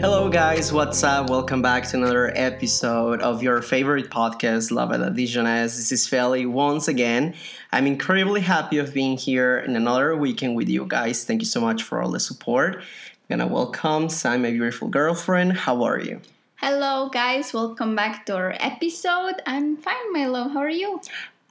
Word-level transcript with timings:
Hello, 0.00 0.30
guys, 0.30 0.72
what's 0.72 1.04
up? 1.04 1.28
Welcome 1.28 1.60
back 1.60 1.86
to 1.88 1.96
another 1.98 2.32
episode 2.34 3.20
of 3.20 3.42
your 3.42 3.60
favorite 3.60 4.08
podcast, 4.08 4.70
Love 4.70 4.92
at 4.92 5.00
Dijonnaise. 5.00 5.76
This 5.76 5.92
is 5.92 6.06
Feli 6.06 6.50
once 6.50 6.88
again. 6.88 7.34
I'm 7.70 7.86
incredibly 7.86 8.40
happy 8.40 8.78
of 8.78 8.94
being 8.94 9.18
here 9.18 9.58
in 9.58 9.76
another 9.76 10.16
weekend 10.16 10.56
with 10.56 10.70
you 10.70 10.86
guys. 10.86 11.26
Thank 11.26 11.42
you 11.42 11.46
so 11.46 11.60
much 11.60 11.82
for 11.82 12.00
all 12.00 12.10
the 12.10 12.18
support. 12.18 12.76
I'm 12.76 13.38
gonna 13.38 13.46
welcome 13.46 14.08
Sam, 14.08 14.40
my 14.40 14.50
beautiful 14.52 14.88
girlfriend. 14.88 15.52
How 15.52 15.82
are 15.82 16.00
you? 16.00 16.22
Hello, 16.56 17.10
guys. 17.10 17.52
Welcome 17.52 17.94
back 17.94 18.24
to 18.26 18.36
our 18.36 18.56
episode. 18.58 19.42
I'm 19.44 19.76
fine, 19.76 20.12
my 20.14 20.24
love. 20.24 20.52
How 20.52 20.60
are 20.60 20.70
you? 20.70 21.02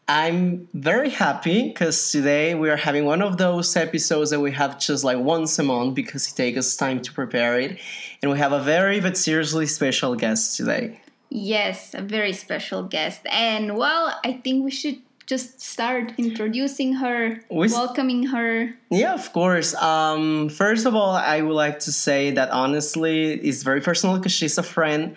I'm 0.09 0.67
very 0.73 1.11
happy 1.11 1.67
because 1.67 2.11
today 2.11 2.55
we 2.55 2.71
are 2.71 2.75
having 2.75 3.05
one 3.05 3.21
of 3.21 3.37
those 3.37 3.75
episodes 3.75 4.31
that 4.31 4.39
we 4.39 4.51
have 4.53 4.79
just 4.79 5.03
like 5.03 5.19
once 5.19 5.59
a 5.59 5.63
month 5.63 5.93
because 5.93 6.27
it 6.27 6.35
takes 6.35 6.57
us 6.57 6.75
time 6.75 6.99
to 7.03 7.13
prepare 7.13 7.59
it. 7.59 7.77
And 8.23 8.31
we 8.31 8.39
have 8.39 8.51
a 8.51 8.59
very 8.59 8.99
but 9.01 9.15
seriously 9.17 9.67
special 9.67 10.15
guest 10.15 10.57
today. 10.57 10.99
Yes, 11.29 11.93
a 11.93 12.01
very 12.01 12.33
special 12.33 12.81
guest. 12.81 13.21
And 13.29 13.77
well, 13.77 14.19
I 14.25 14.33
think 14.33 14.65
we 14.65 14.71
should 14.71 14.97
just 15.27 15.61
start 15.61 16.13
introducing 16.17 16.93
her, 16.93 17.39
we 17.51 17.67
welcoming 17.67 18.23
her. 18.23 18.73
Yeah, 18.89 19.13
of 19.13 19.31
course. 19.31 19.75
Um, 19.75 20.49
first 20.49 20.87
of 20.87 20.95
all, 20.95 21.11
I 21.11 21.41
would 21.41 21.53
like 21.53 21.77
to 21.81 21.91
say 21.91 22.31
that 22.31 22.49
honestly, 22.49 23.33
it's 23.33 23.61
very 23.61 23.79
personal 23.79 24.17
because 24.17 24.31
she's 24.31 24.57
a 24.57 24.63
friend 24.63 25.15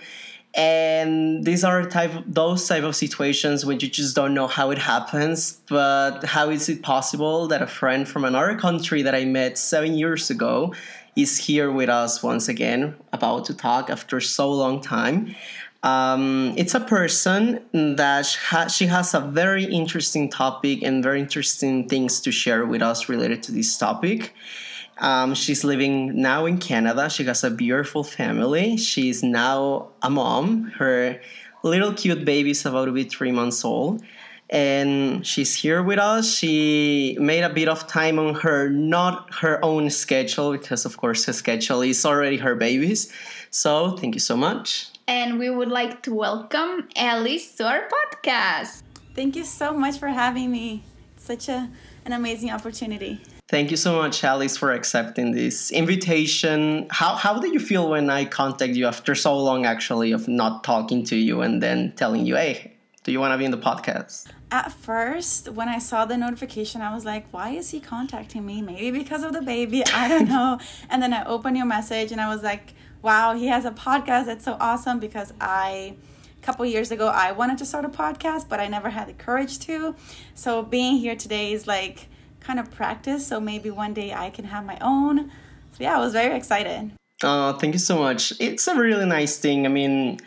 and 0.55 1.45
these 1.45 1.65
are 1.65 1.83
type 1.85 2.15
of, 2.15 2.35
those 2.35 2.69
type 2.69 2.85
of 2.85 2.95
situations 2.95 3.65
when 3.65 3.81
you 3.81 3.89
just 3.89 4.15
don't 4.15 4.35
know 4.35 4.47
how 4.47 4.71
it 4.71 4.79
happens 4.79 5.61
but 5.69 6.23
how 6.25 6.51
is 6.51 6.69
it 6.69 6.83
possible 6.83 7.49
that 7.49 7.63
a 7.63 7.67
friend 7.67 8.07
from 8.07 8.25
another 8.25 8.55
country 8.57 9.03
that 9.03 9.15
i 9.15 9.25
met 9.25 9.57
seven 9.57 9.95
years 9.95 10.29
ago 10.29 10.73
is 11.17 11.37
here 11.37 11.71
with 11.71 11.89
us 11.89 12.23
once 12.23 12.49
again 12.49 12.95
about 13.13 13.45
to 13.47 13.55
talk 13.55 13.91
after 13.91 14.21
so 14.21 14.51
long 14.51 14.81
time? 14.81 15.35
Um, 15.83 16.55
it's 16.57 16.75
a 16.75 16.81
person 16.81 17.61
that 17.73 18.23
she 18.71 18.87
has 18.87 19.15
a 19.15 19.21
very 19.21 19.65
interesting 19.65 20.31
topic 20.31 20.83
and 20.83 21.03
very 21.03 21.21
interesting 21.21 21.89
things 21.89 22.21
to 22.21 22.31
share 22.31 22.65
with 22.65 22.83
us 22.83 23.09
related 23.09 23.43
to 23.45 23.53
this 23.53 23.77
topic 23.77 24.33
um, 25.03 25.35
she's 25.35 25.65
living 25.65 26.23
now 26.23 26.47
in 26.47 26.59
Canada. 26.59 27.11
She 27.11 27.25
has 27.25 27.43
a 27.43 27.51
beautiful 27.51 28.05
family. 28.05 28.77
She's 28.77 29.23
now 29.23 29.89
a 30.01 30.09
mom. 30.09 30.71
Her 30.79 31.21
little 31.65 31.93
cute 31.93 32.25
baby 32.25 32.53
is 32.53 32.65
about 32.65 32.85
to 32.85 32.93
be 32.93 33.03
three 33.05 33.33
months 33.33 33.65
old. 33.65 34.01
And 34.49 35.27
she's 35.27 35.57
here 35.57 35.83
with 35.83 35.99
us. 35.99 36.33
She 36.33 37.17
made 37.19 37.43
a 37.43 37.49
bit 37.49 37.69
of 37.69 37.87
time 37.89 38.19
on 38.21 38.35
her, 38.35 38.69
not 38.69 39.35
her 39.35 39.59
own 39.65 39.91
schedule, 39.91 40.53
because 40.53 40.85
of 40.85 40.99
course 40.99 41.25
her 41.25 41.33
schedule 41.33 41.83
is 41.83 42.07
already 42.07 42.37
her 42.37 42.55
baby's. 42.55 43.13
So 43.51 43.97
thank 43.97 44.15
you 44.15 44.21
so 44.21 44.37
much. 44.37 44.89
And 45.09 45.39
we 45.39 45.51
would 45.51 45.71
like 45.71 46.03
to 46.05 46.15
welcome 46.15 46.89
Alice 46.95 47.57
to 47.57 47.67
our 47.67 47.89
podcast. 47.89 48.83
Thank 49.17 49.35
you 49.35 49.45
so 49.45 49.73
much 49.73 49.99
for 49.99 50.09
having 50.09 50.53
me. 50.53 50.85
It's 51.17 51.25
such 51.25 51.49
a, 51.49 51.69
an 52.05 52.13
amazing 52.13 52.51
opportunity. 52.51 53.21
Thank 53.53 53.71
you 53.71 53.77
so 53.77 53.99
much, 53.99 54.25
Alice, 54.25 54.57
for 54.57 54.73
accepting 54.73 55.33
this 55.33 55.71
invitation. 55.71 56.87
How, 56.91 57.17
how 57.17 57.39
did 57.39 57.53
you 57.53 57.61
feel 57.61 57.91
when 57.91 58.09
I 58.09 58.25
contacted 58.25 58.75
you 58.79 58.87
after 58.87 59.15
so 59.15 59.37
long, 59.37 59.67
actually, 59.67 60.13
of 60.13 60.27
not 60.27 60.65
talking 60.65 61.05
to 61.05 61.17
you 61.17 61.43
and 61.43 61.63
then 61.63 61.93
telling 61.95 62.25
you, 62.25 62.37
hey, 62.37 62.73
do 63.05 63.13
you 63.13 63.21
want 63.21 63.35
to 63.35 63.37
be 63.37 63.45
in 63.45 63.51
the 63.51 63.59
podcast? 63.59 64.29
At 64.51 64.73
first, 64.73 65.51
when 65.51 65.69
I 65.69 65.81
saw 65.81 66.07
the 66.07 66.17
notification, 66.17 66.81
I 66.81 66.95
was 66.95 67.05
like, 67.05 67.31
why 67.31 67.51
is 67.51 67.69
he 67.69 67.79
contacting 67.79 68.47
me? 68.47 68.63
Maybe 68.63 68.91
because 68.91 69.23
of 69.23 69.35
the 69.35 69.43
baby. 69.43 69.85
I 69.93 70.09
don't 70.09 70.31
know. 70.31 70.59
and 70.89 71.03
then 71.03 71.13
I 71.13 71.23
opened 71.27 71.59
your 71.59 71.67
message 71.67 72.11
and 72.11 72.23
I 72.23 72.35
was 72.35 72.43
like, 72.43 72.73
wow, 73.03 73.35
he 73.35 73.49
has 73.49 73.67
a 73.67 73.71
podcast. 73.71 74.25
That's 74.25 74.47
so 74.47 74.57
awesome 74.61 74.99
because 74.99 75.35
I 75.43 75.97
couple 76.41 76.67
years 76.67 76.91
ago 76.91 77.07
I 77.07 77.31
wanted 77.33 77.59
to 77.59 77.65
start 77.65 77.85
a 77.85 77.89
podcast, 77.89 78.49
but 78.49 78.61
I 78.61 78.67
never 78.67 78.91
had 78.91 79.09
the 79.09 79.13
courage 79.13 79.61
to. 79.61 79.95
So 80.35 80.63
being 80.63 80.97
here 80.97 81.15
today 81.15 81.53
is 81.53 81.69
like 81.69 82.09
kind 82.43 82.59
of 82.61 82.71
practice. 82.71 83.27
So 83.27 83.41
maybe 83.41 83.71
one 83.71 83.95
day 83.95 84.13
I 84.13 84.31
can 84.31 84.45
have 84.47 84.65
my 84.65 84.79
own. 84.81 85.31
So 85.73 85.79
yeah, 85.81 85.97
I 85.97 86.01
was 86.01 86.13
very 86.13 86.37
excited. 86.37 86.93
Oh, 87.23 87.53
thank 87.55 87.75
you 87.75 87.79
so 87.79 87.99
much. 87.99 88.33
It's 88.41 88.67
a 88.67 88.75
really 88.75 89.07
nice 89.07 89.39
thing. 89.39 89.65
I 89.65 89.69
mean, 89.69 90.19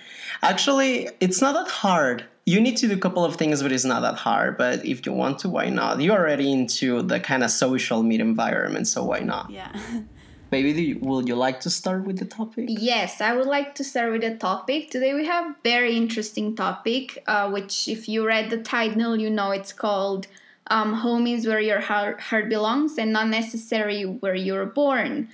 actually, 0.41 1.09
it's 1.19 1.41
not 1.41 1.53
that 1.53 1.69
hard. 1.69 2.25
You 2.45 2.61
need 2.61 2.77
to 2.77 2.87
do 2.87 2.93
a 2.93 2.97
couple 2.97 3.25
of 3.25 3.35
things, 3.35 3.61
but 3.61 3.71
it's 3.71 3.85
not 3.85 4.01
that 4.01 4.15
hard. 4.15 4.57
But 4.57 4.85
if 4.85 5.05
you 5.05 5.11
want 5.11 5.39
to, 5.39 5.49
why 5.49 5.69
not? 5.69 5.99
You're 5.99 6.17
already 6.17 6.51
into 6.51 7.01
the 7.01 7.19
kind 7.19 7.43
of 7.43 7.51
social 7.51 8.03
media 8.03 8.25
environment, 8.25 8.87
so 8.87 9.03
why 9.03 9.19
not? 9.19 9.49
Yeah. 9.49 9.75
Maybe 10.51 10.71
you, 10.71 10.99
will 10.99 11.27
you 11.27 11.35
like 11.35 11.59
to 11.61 11.69
start 11.69 12.05
with 12.05 12.19
the 12.19 12.25
topic? 12.25 12.67
Yes, 12.69 13.19
I 13.19 13.35
would 13.35 13.47
like 13.47 13.75
to 13.75 13.83
start 13.83 14.11
with 14.11 14.21
the 14.21 14.35
topic. 14.35 14.91
Today 14.91 15.13
we 15.13 15.25
have 15.25 15.55
very 15.63 15.97
interesting 15.97 16.55
topic, 16.55 17.23
uh, 17.27 17.49
which 17.49 17.87
if 17.87 18.07
you 18.07 18.25
read 18.25 18.51
the 18.51 18.59
title, 18.59 19.19
you 19.19 19.29
know 19.29 19.51
it's 19.51 19.73
called 19.73 20.27
um, 20.67 20.93
home 20.93 21.27
is 21.27 21.47
where 21.47 21.59
your 21.59 21.79
heart, 21.79 22.19
heart 22.19 22.49
belongs 22.49 22.97
and 22.97 23.13
not 23.13 23.27
necessarily 23.27 24.03
where 24.03 24.35
you're 24.35 24.65
born. 24.65 25.29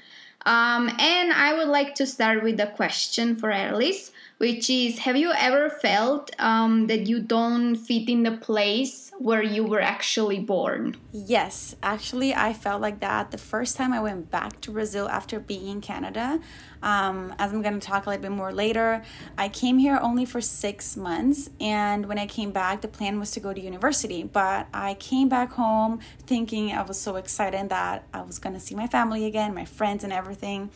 Um, 0.46 0.90
and 1.00 1.31
I 1.31 1.53
would 1.58 1.68
like 1.68 1.96
to 1.96 2.06
start 2.06 2.44
with 2.44 2.59
a 2.59 2.68
question 2.68 3.36
for 3.36 3.52
Alice, 3.52 4.10
which 4.41 4.72
is 4.72 4.97
Have 4.97 5.16
you 5.16 5.31
ever 5.38 5.69
felt 5.69 6.31
um, 6.40 6.88
that 6.88 7.06
you 7.06 7.19
don't 7.22 7.75
fit 7.75 8.09
in 8.09 8.24
the 8.24 8.31
place 8.31 9.12
where 9.22 9.44
you 9.44 9.63
were 9.63 9.81
actually 9.81 10.40
born. 10.40 10.97
Yes, 11.12 11.75
actually, 11.84 12.34
I 12.34 12.53
felt 12.53 12.81
like 12.81 13.01
that 13.01 13.30
the 13.30 13.38
first 13.38 13.78
time 13.78 13.94
I 13.94 14.00
went 14.00 14.31
back 14.31 14.59
to 14.62 14.72
Brazil 14.72 15.07
after 15.07 15.40
being 15.40 15.68
in 15.68 15.81
Canada. 15.81 16.40
Um, 16.81 17.35
as 17.38 17.53
I'm 17.53 17.62
going 17.62 17.80
to 17.80 17.85
talk 17.85 18.07
a 18.07 18.09
little 18.09 18.24
bit 18.24 18.31
more 18.31 18.51
later, 18.51 19.03
I 19.38 19.50
came 19.50 19.78
here 19.78 20.00
only 20.01 20.25
for 20.25 20.41
six 20.41 20.97
months. 20.97 21.51
And 21.59 22.07
when 22.07 22.18
I 22.18 22.25
came 22.25 22.51
back, 22.51 22.81
the 22.81 22.88
plan 22.88 23.19
was 23.19 23.30
to 23.31 23.40
go 23.40 23.53
to 23.53 23.62
university. 23.62 24.24
But 24.24 24.68
I 24.74 24.96
came 24.96 25.30
back 25.30 25.51
home 25.51 26.00
thinking 26.25 26.72
I 26.72 26.81
was 26.81 27.00
so 27.00 27.18
excited 27.18 27.69
that 27.69 28.06
I 28.13 28.22
was 28.24 28.40
going 28.40 28.53
to 28.53 28.59
see 28.59 28.74
my 28.74 28.88
family 28.88 29.25
again, 29.25 29.53
my 29.53 29.66
friends, 29.66 30.03
and 30.03 30.12
everything. 30.12 30.72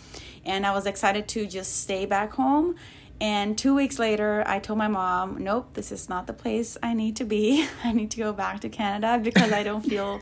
And 0.45 0.67
I 0.67 0.73
was 0.73 0.85
excited 0.85 1.27
to 1.29 1.47
just 1.47 1.81
stay 1.81 2.05
back 2.05 2.33
home 2.33 2.75
and 3.21 3.57
two 3.57 3.73
weeks 3.73 3.97
later, 3.97 4.43
I 4.45 4.59
told 4.59 4.77
my 4.77 4.89
mom, 4.89 5.41
nope, 5.43 5.73
this 5.73 5.91
is 5.91 6.09
not 6.09 6.27
the 6.27 6.33
place 6.33 6.77
I 6.83 6.93
need 6.93 7.15
to 7.17 7.23
be. 7.23 7.65
I 7.83 7.93
need 7.93 8.11
to 8.11 8.17
go 8.17 8.33
back 8.33 8.59
to 8.61 8.69
Canada 8.69 9.19
because 9.23 9.51
I 9.51 9.63
don't 9.63 9.81
feel, 9.81 10.21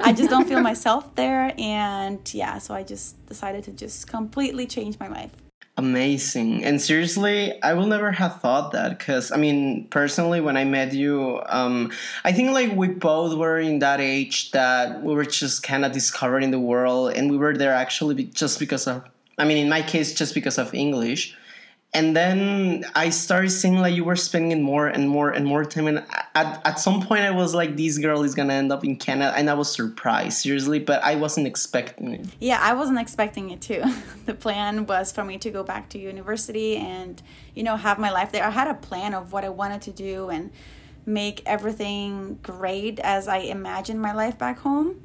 I 0.00 0.12
just 0.12 0.30
don't 0.30 0.46
feel 0.46 0.60
myself 0.60 1.14
there. 1.16 1.52
And 1.58 2.20
yeah, 2.32 2.58
so 2.58 2.74
I 2.74 2.84
just 2.84 3.26
decided 3.26 3.64
to 3.64 3.72
just 3.72 4.06
completely 4.06 4.66
change 4.66 4.98
my 5.00 5.08
life. 5.08 5.32
Amazing. 5.76 6.64
And 6.64 6.80
seriously, 6.80 7.60
I 7.62 7.74
will 7.74 7.86
never 7.86 8.10
have 8.10 8.40
thought 8.40 8.72
that 8.72 8.98
because, 8.98 9.30
I 9.30 9.36
mean, 9.36 9.86
personally, 9.90 10.40
when 10.40 10.56
I 10.56 10.64
met 10.64 10.92
you, 10.92 11.40
um, 11.46 11.92
I 12.24 12.32
think 12.32 12.50
like 12.50 12.72
we 12.72 12.88
both 12.88 13.36
were 13.36 13.60
in 13.60 13.78
that 13.78 14.00
age 14.00 14.50
that 14.52 15.02
we 15.02 15.14
were 15.14 15.24
just 15.24 15.62
kind 15.62 15.84
of 15.84 15.92
discovering 15.92 16.50
the 16.50 16.58
world 16.58 17.12
and 17.12 17.30
we 17.30 17.36
were 17.36 17.56
there 17.56 17.72
actually 17.72 18.24
just 18.24 18.58
because 18.58 18.88
of, 18.88 19.04
I 19.38 19.44
mean, 19.44 19.56
in 19.56 19.68
my 19.68 19.82
case, 19.82 20.14
just 20.14 20.34
because 20.34 20.58
of 20.58 20.74
English 20.74 21.36
and 21.94 22.14
then 22.14 22.84
I 22.94 23.08
started 23.08 23.48
seeing 23.48 23.78
like 23.78 23.94
you 23.94 24.04
were 24.04 24.16
spending 24.16 24.62
more 24.62 24.88
and 24.88 25.08
more 25.08 25.30
and 25.30 25.46
more 25.46 25.64
time. 25.64 25.86
And 25.86 26.04
at, 26.34 26.60
at 26.66 26.78
some 26.78 27.00
point, 27.00 27.22
I 27.22 27.30
was 27.30 27.54
like, 27.54 27.76
this 27.76 27.96
girl 27.96 28.22
is 28.24 28.34
gonna 28.34 28.52
end 28.52 28.70
up 28.70 28.84
in 28.84 28.96
Canada, 28.96 29.32
and 29.34 29.48
I 29.48 29.54
was 29.54 29.72
surprised, 29.72 30.38
seriously, 30.38 30.80
but 30.80 31.02
I 31.02 31.14
wasn't 31.14 31.46
expecting 31.46 32.12
it. 32.12 32.26
Yeah, 32.40 32.58
I 32.60 32.74
wasn't 32.74 32.98
expecting 32.98 33.50
it 33.50 33.62
too. 33.62 33.82
the 34.26 34.34
plan 34.34 34.84
was 34.84 35.12
for 35.12 35.24
me 35.24 35.38
to 35.38 35.50
go 35.50 35.62
back 35.62 35.88
to 35.90 35.98
university 35.98 36.76
and 36.76 37.22
you 37.54 37.62
know 37.62 37.76
have 37.76 37.98
my 37.98 38.10
life 38.10 38.32
there. 38.32 38.44
I 38.44 38.50
had 38.50 38.68
a 38.68 38.74
plan 38.74 39.14
of 39.14 39.32
what 39.32 39.44
I 39.44 39.48
wanted 39.48 39.80
to 39.82 39.92
do 39.92 40.28
and 40.28 40.50
make 41.06 41.42
everything 41.46 42.38
great 42.42 43.00
as 43.00 43.28
I 43.28 43.38
imagined 43.38 44.02
my 44.02 44.12
life 44.12 44.36
back 44.36 44.58
home. 44.58 45.00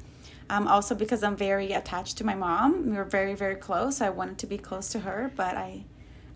Um, 0.50 0.68
also 0.68 0.94
because 0.94 1.22
I'm 1.22 1.36
very 1.36 1.72
attached 1.72 2.18
to 2.18 2.24
my 2.24 2.34
mom. 2.34 2.90
We 2.90 2.96
were 2.96 3.04
very 3.04 3.34
very 3.34 3.56
close. 3.56 4.02
I 4.02 4.10
wanted 4.10 4.36
to 4.38 4.46
be 4.46 4.58
close 4.58 4.90
to 4.90 5.00
her, 5.00 5.32
but 5.34 5.56
I 5.56 5.86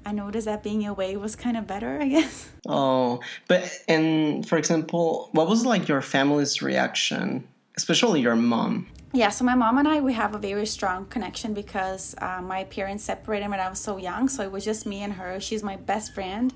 I 0.05 0.13
noticed 0.13 0.47
that 0.47 0.63
being 0.63 0.87
away 0.87 1.17
was 1.17 1.37
kind 1.37 1.57
of 1.57 1.67
better, 1.67 2.01
I 2.01 2.09
guess. 2.09 2.49
Oh, 2.71 3.21
but 3.47 3.71
and 3.89 4.47
for 4.47 4.59
example, 4.59 5.31
what 5.33 5.49
was 5.49 5.65
like 5.65 5.89
your 5.89 6.03
family's 6.03 6.61
reaction, 6.61 7.49
especially 7.79 8.21
your 8.21 8.37
mom? 8.37 8.89
Yeah, 9.15 9.31
so 9.31 9.43
my 9.47 9.55
mom 9.55 9.79
and 9.79 9.89
I 9.89 10.01
we 10.01 10.13
have 10.13 10.35
a 10.35 10.39
very 10.39 10.67
strong 10.67 11.07
connection 11.07 11.55
because 11.55 12.15
uh, 12.19 12.43
my 12.43 12.65
parents 12.65 13.05
separated 13.05 13.49
when 13.49 13.59
I 13.59 13.71
was 13.71 13.81
so 13.81 13.97
young, 13.97 14.29
so 14.29 14.43
it 14.43 14.53
was 14.53 14.67
just 14.67 14.85
me 14.85 15.03
and 15.03 15.15
her. 15.15 15.41
She's 15.41 15.63
my 15.63 15.77
best 15.77 16.15
friend. 16.15 16.53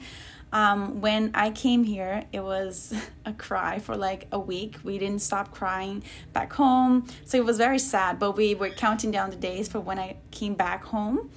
Um, 0.52 1.00
when 1.00 1.30
I 1.34 1.50
came 1.50 1.82
here, 1.82 2.24
it 2.30 2.40
was 2.40 2.92
a 3.24 3.32
cry 3.32 3.78
for 3.78 3.96
like 3.96 4.28
a 4.32 4.38
week. 4.38 4.76
We 4.84 4.98
didn't 4.98 5.20
stop 5.20 5.50
crying 5.50 6.02
back 6.34 6.52
home. 6.52 7.06
So 7.24 7.38
it 7.38 7.44
was 7.44 7.56
very 7.56 7.78
sad, 7.78 8.18
but 8.18 8.32
we 8.32 8.54
were 8.54 8.68
counting 8.68 9.10
down 9.10 9.30
the 9.30 9.36
days 9.36 9.68
for 9.68 9.80
when 9.80 9.98
I 9.98 10.16
came 10.30 10.54
back 10.54 10.84
home. 10.84 11.30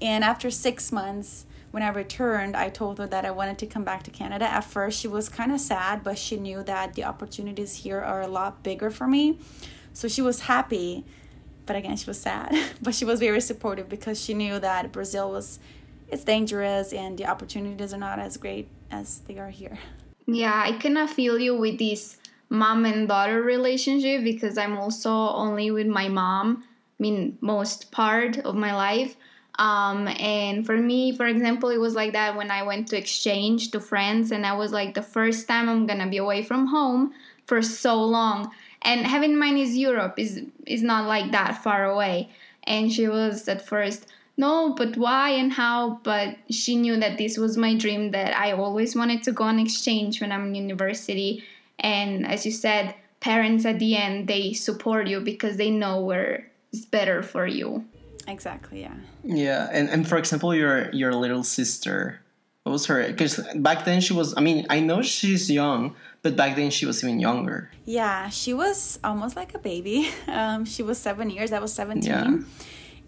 And 0.00 0.24
after 0.24 0.50
six 0.50 0.90
months, 0.90 1.44
when 1.72 1.82
I 1.82 1.88
returned, 1.88 2.54
I 2.56 2.68
told 2.68 2.98
her 2.98 3.06
that 3.06 3.24
I 3.24 3.30
wanted 3.30 3.58
to 3.58 3.66
come 3.66 3.82
back 3.82 4.02
to 4.04 4.10
Canada. 4.10 4.44
At 4.44 4.64
first, 4.64 5.00
she 5.00 5.08
was 5.08 5.28
kind 5.28 5.50
of 5.50 5.58
sad, 5.58 6.04
but 6.04 6.18
she 6.18 6.36
knew 6.36 6.62
that 6.62 6.94
the 6.94 7.04
opportunities 7.04 7.74
here 7.74 8.00
are 8.00 8.20
a 8.20 8.28
lot 8.28 8.62
bigger 8.62 8.90
for 8.90 9.08
me. 9.08 9.38
So 9.94 10.06
she 10.06 10.22
was 10.22 10.40
happy, 10.40 11.04
but 11.66 11.74
again, 11.74 11.96
she 11.96 12.06
was 12.06 12.20
sad. 12.20 12.54
but 12.82 12.94
she 12.94 13.04
was 13.04 13.20
very 13.20 13.40
supportive 13.40 13.88
because 13.88 14.22
she 14.22 14.34
knew 14.34 14.58
that 14.60 14.92
Brazil 14.92 15.30
was 15.30 15.58
it's 16.08 16.24
dangerous 16.24 16.92
and 16.92 17.16
the 17.16 17.24
opportunities 17.24 17.94
are 17.94 17.98
not 17.98 18.18
as 18.18 18.36
great 18.36 18.68
as 18.90 19.20
they 19.20 19.38
are 19.38 19.48
here. 19.48 19.78
Yeah, 20.26 20.52
I 20.54 20.98
of 20.98 21.10
feel 21.10 21.38
you 21.38 21.56
with 21.56 21.78
this 21.78 22.18
mom 22.50 22.84
and 22.84 23.08
daughter 23.08 23.42
relationship 23.42 24.22
because 24.22 24.58
I'm 24.58 24.76
also 24.76 25.10
only 25.10 25.70
with 25.70 25.86
my 25.86 26.08
mom. 26.08 26.64
I 26.64 26.68
mean, 26.98 27.38
most 27.40 27.90
part 27.90 28.36
of 28.38 28.54
my 28.54 28.74
life. 28.74 29.16
Um, 29.58 30.08
and 30.08 30.64
for 30.64 30.76
me, 30.76 31.14
for 31.14 31.26
example, 31.26 31.68
it 31.68 31.78
was 31.78 31.94
like 31.94 32.12
that 32.12 32.36
when 32.36 32.50
I 32.50 32.62
went 32.62 32.88
to 32.88 32.96
exchange 32.96 33.70
to 33.72 33.80
France, 33.80 34.30
and 34.30 34.46
I 34.46 34.54
was 34.54 34.72
like, 34.72 34.94
the 34.94 35.02
first 35.02 35.46
time 35.46 35.68
I'm 35.68 35.86
gonna 35.86 36.08
be 36.08 36.16
away 36.16 36.42
from 36.42 36.66
home 36.66 37.12
for 37.46 37.60
so 37.62 38.02
long. 38.02 38.50
And 38.82 39.06
having 39.06 39.32
in 39.32 39.38
mind 39.38 39.58
is 39.58 39.76
Europe 39.76 40.14
is 40.18 40.42
is 40.66 40.82
not 40.82 41.06
like 41.06 41.32
that 41.32 41.62
far 41.62 41.84
away. 41.84 42.30
And 42.64 42.92
she 42.92 43.08
was 43.08 43.48
at 43.48 43.66
first, 43.66 44.06
no, 44.36 44.74
but 44.74 44.96
why 44.96 45.30
and 45.30 45.52
how? 45.52 46.00
But 46.02 46.36
she 46.48 46.76
knew 46.76 46.96
that 46.98 47.18
this 47.18 47.36
was 47.36 47.56
my 47.56 47.76
dream 47.76 48.12
that 48.12 48.36
I 48.36 48.52
always 48.52 48.96
wanted 48.96 49.22
to 49.24 49.32
go 49.32 49.44
on 49.44 49.58
exchange 49.58 50.20
when 50.20 50.32
I'm 50.32 50.46
in 50.46 50.54
university. 50.54 51.44
And 51.78 52.26
as 52.26 52.46
you 52.46 52.52
said, 52.52 52.94
parents 53.20 53.64
at 53.64 53.78
the 53.78 53.96
end 53.96 54.28
they 54.28 54.52
support 54.52 55.06
you 55.06 55.20
because 55.20 55.56
they 55.56 55.70
know 55.70 56.00
where 56.00 56.50
it's 56.72 56.84
better 56.84 57.22
for 57.22 57.46
you. 57.46 57.84
Exactly. 58.26 58.80
Yeah. 58.80 58.94
Yeah, 59.24 59.68
and 59.72 59.88
and 59.90 60.08
for 60.08 60.16
example, 60.16 60.54
your 60.54 60.90
your 60.92 61.12
little 61.14 61.42
sister, 61.42 62.20
what 62.62 62.72
was 62.72 62.86
her? 62.86 63.06
Because 63.06 63.40
back 63.56 63.84
then 63.84 64.00
she 64.00 64.12
was. 64.12 64.36
I 64.36 64.40
mean, 64.40 64.66
I 64.70 64.80
know 64.80 65.02
she's 65.02 65.50
young, 65.50 65.94
but 66.22 66.36
back 66.36 66.56
then 66.56 66.70
she 66.70 66.86
was 66.86 67.02
even 67.02 67.20
younger. 67.20 67.70
Yeah, 67.84 68.28
she 68.28 68.54
was 68.54 68.98
almost 69.02 69.36
like 69.36 69.54
a 69.54 69.58
baby. 69.58 70.10
Um, 70.28 70.64
she 70.64 70.82
was 70.82 70.98
seven 70.98 71.30
years. 71.30 71.52
I 71.52 71.58
was 71.58 71.72
seventeen. 71.72 72.10
Yeah. 72.10 72.38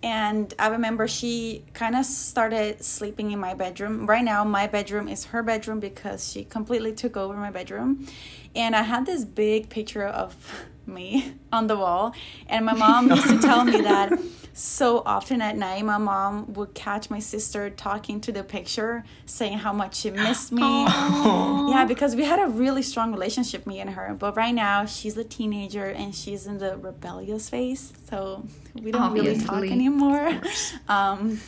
And 0.02 0.52
I 0.58 0.66
remember 0.68 1.08
she 1.08 1.64
kind 1.72 1.96
of 1.96 2.04
started 2.04 2.84
sleeping 2.84 3.30
in 3.30 3.38
my 3.38 3.54
bedroom. 3.54 4.04
Right 4.04 4.22
now, 4.22 4.44
my 4.44 4.66
bedroom 4.66 5.08
is 5.08 5.24
her 5.26 5.42
bedroom 5.42 5.80
because 5.80 6.30
she 6.30 6.44
completely 6.44 6.92
took 6.92 7.16
over 7.16 7.34
my 7.34 7.50
bedroom. 7.50 8.06
And 8.54 8.74
I 8.74 8.82
had 8.82 9.06
this 9.06 9.24
big 9.24 9.68
picture 9.68 10.06
of 10.06 10.34
me 10.86 11.34
on 11.52 11.66
the 11.66 11.76
wall. 11.76 12.14
And 12.48 12.66
my 12.66 12.74
mom 12.74 13.10
used 13.16 13.28
to 13.28 13.38
tell 13.38 13.64
me 13.64 13.80
that 13.80 14.12
so 14.56 15.02
often 15.04 15.42
at 15.42 15.56
night, 15.56 15.84
my 15.84 15.98
mom 15.98 16.52
would 16.52 16.74
catch 16.74 17.10
my 17.10 17.18
sister 17.18 17.70
talking 17.70 18.20
to 18.20 18.30
the 18.30 18.44
picture, 18.44 19.04
saying 19.26 19.58
how 19.58 19.72
much 19.72 19.96
she 19.96 20.12
missed 20.12 20.52
me. 20.52 20.62
Yeah, 20.62 21.84
because 21.88 22.14
we 22.14 22.22
had 22.22 22.38
a 22.38 22.46
really 22.46 22.82
strong 22.82 23.10
relationship, 23.10 23.66
me 23.66 23.80
and 23.80 23.90
her. 23.90 24.14
But 24.16 24.36
right 24.36 24.54
now, 24.54 24.86
she's 24.86 25.16
a 25.16 25.24
teenager 25.24 25.86
and 25.86 26.14
she's 26.14 26.46
in 26.46 26.58
the 26.58 26.76
rebellious 26.76 27.48
phase. 27.48 27.92
So 28.08 28.46
we 28.80 28.92
don't 28.92 29.12
really 29.12 29.38
talk 29.40 29.64
anymore. 29.64 30.40
Um, 30.88 31.40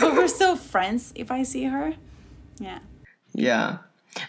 but 0.00 0.14
we're 0.14 0.28
still 0.28 0.56
friends 0.56 1.12
if 1.14 1.30
I 1.30 1.42
see 1.42 1.64
her. 1.64 1.92
Yeah. 2.58 2.78
Yeah. 3.34 3.78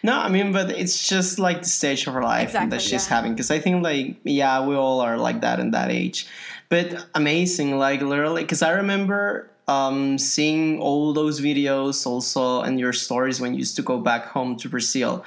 No, 0.03 0.17
I 0.17 0.29
mean, 0.29 0.51
but 0.51 0.69
it's 0.69 1.07
just 1.07 1.39
like 1.39 1.63
the 1.63 1.69
stage 1.69 2.05
of 2.07 2.13
her 2.13 2.21
life 2.21 2.49
Exactly, 2.49 2.69
that 2.69 2.81
she's 2.81 3.07
yeah. 3.07 3.15
having. 3.15 3.33
Because 3.33 3.51
I 3.51 3.59
think, 3.59 3.83
like, 3.83 4.17
yeah, 4.23 4.65
we 4.65 4.75
all 4.75 4.99
are 5.01 5.17
like 5.17 5.41
that 5.41 5.59
in 5.59 5.71
that 5.71 5.89
age. 5.89 6.27
But 6.69 7.07
amazing, 7.15 7.77
like, 7.77 8.01
literally, 8.01 8.43
because 8.43 8.61
I 8.61 8.71
remember 8.71 9.49
um, 9.67 10.17
seeing 10.17 10.79
all 10.79 11.13
those 11.13 11.41
videos 11.41 12.05
also 12.05 12.61
and 12.61 12.79
your 12.79 12.93
stories 12.93 13.39
when 13.39 13.53
you 13.53 13.59
used 13.59 13.75
to 13.77 13.81
go 13.81 13.99
back 13.99 14.25
home 14.25 14.55
to 14.57 14.69
Brazil. 14.69 15.23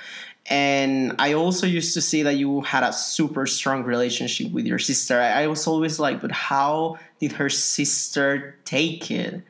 And 0.46 1.14
I 1.18 1.34
also 1.34 1.66
used 1.66 1.94
to 1.94 2.00
see 2.00 2.22
that 2.24 2.34
you 2.34 2.62
had 2.62 2.82
a 2.82 2.92
super 2.92 3.46
strong 3.46 3.84
relationship 3.84 4.52
with 4.52 4.66
your 4.66 4.78
sister. 4.78 5.20
I, 5.20 5.44
I 5.44 5.46
was 5.46 5.66
always 5.66 6.00
like, 6.00 6.20
but 6.20 6.32
how 6.32 6.98
did 7.20 7.32
her 7.32 7.48
sister 7.48 8.56
take 8.64 9.10
it? 9.10 9.42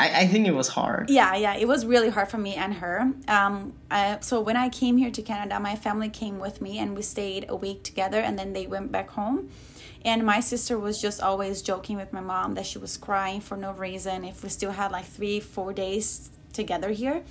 I, 0.00 0.22
I 0.22 0.26
think 0.26 0.46
it 0.46 0.54
was 0.54 0.68
hard. 0.68 1.10
Yeah, 1.10 1.34
yeah, 1.36 1.54
it 1.56 1.68
was 1.68 1.84
really 1.84 2.08
hard 2.08 2.28
for 2.30 2.38
me 2.38 2.54
and 2.54 2.72
her. 2.74 3.12
Um, 3.28 3.74
I, 3.90 4.18
so 4.20 4.40
when 4.40 4.56
I 4.56 4.70
came 4.70 4.96
here 4.96 5.10
to 5.10 5.22
Canada, 5.22 5.60
my 5.60 5.76
family 5.76 6.08
came 6.08 6.38
with 6.38 6.62
me 6.62 6.78
and 6.78 6.96
we 6.96 7.02
stayed 7.02 7.44
a 7.50 7.54
week 7.54 7.82
together, 7.84 8.18
and 8.18 8.38
then 8.38 8.54
they 8.54 8.66
went 8.66 8.90
back 8.90 9.10
home. 9.10 9.50
And 10.02 10.24
my 10.24 10.40
sister 10.40 10.78
was 10.78 11.02
just 11.02 11.22
always 11.22 11.60
joking 11.60 11.96
with 11.98 12.14
my 12.14 12.20
mom 12.20 12.54
that 12.54 12.64
she 12.64 12.78
was 12.78 12.96
crying 12.96 13.42
for 13.42 13.58
no 13.58 13.72
reason 13.72 14.24
if 14.24 14.42
we 14.42 14.48
still 14.48 14.72
had 14.72 14.90
like 14.90 15.04
three, 15.04 15.38
four 15.40 15.74
days 15.74 16.30
together 16.54 16.90
here. 16.90 17.22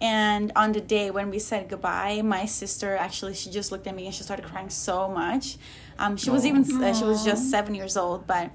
And 0.00 0.50
on 0.56 0.72
the 0.72 0.80
day 0.80 1.12
when 1.12 1.30
we 1.30 1.38
said 1.38 1.68
goodbye, 1.68 2.22
my 2.22 2.46
sister 2.46 2.96
actually 2.96 3.34
she 3.34 3.50
just 3.50 3.70
looked 3.70 3.86
at 3.86 3.94
me 3.94 4.06
and 4.06 4.14
she 4.14 4.24
started 4.24 4.44
crying 4.44 4.70
so 4.70 5.08
much. 5.08 5.56
Um, 6.00 6.16
she 6.16 6.30
was 6.30 6.44
even 6.44 6.62
uh, 6.82 6.94
she 6.94 7.04
was 7.04 7.24
just 7.24 7.50
seven 7.50 7.74
years 7.76 7.96
old, 7.96 8.26
but 8.26 8.50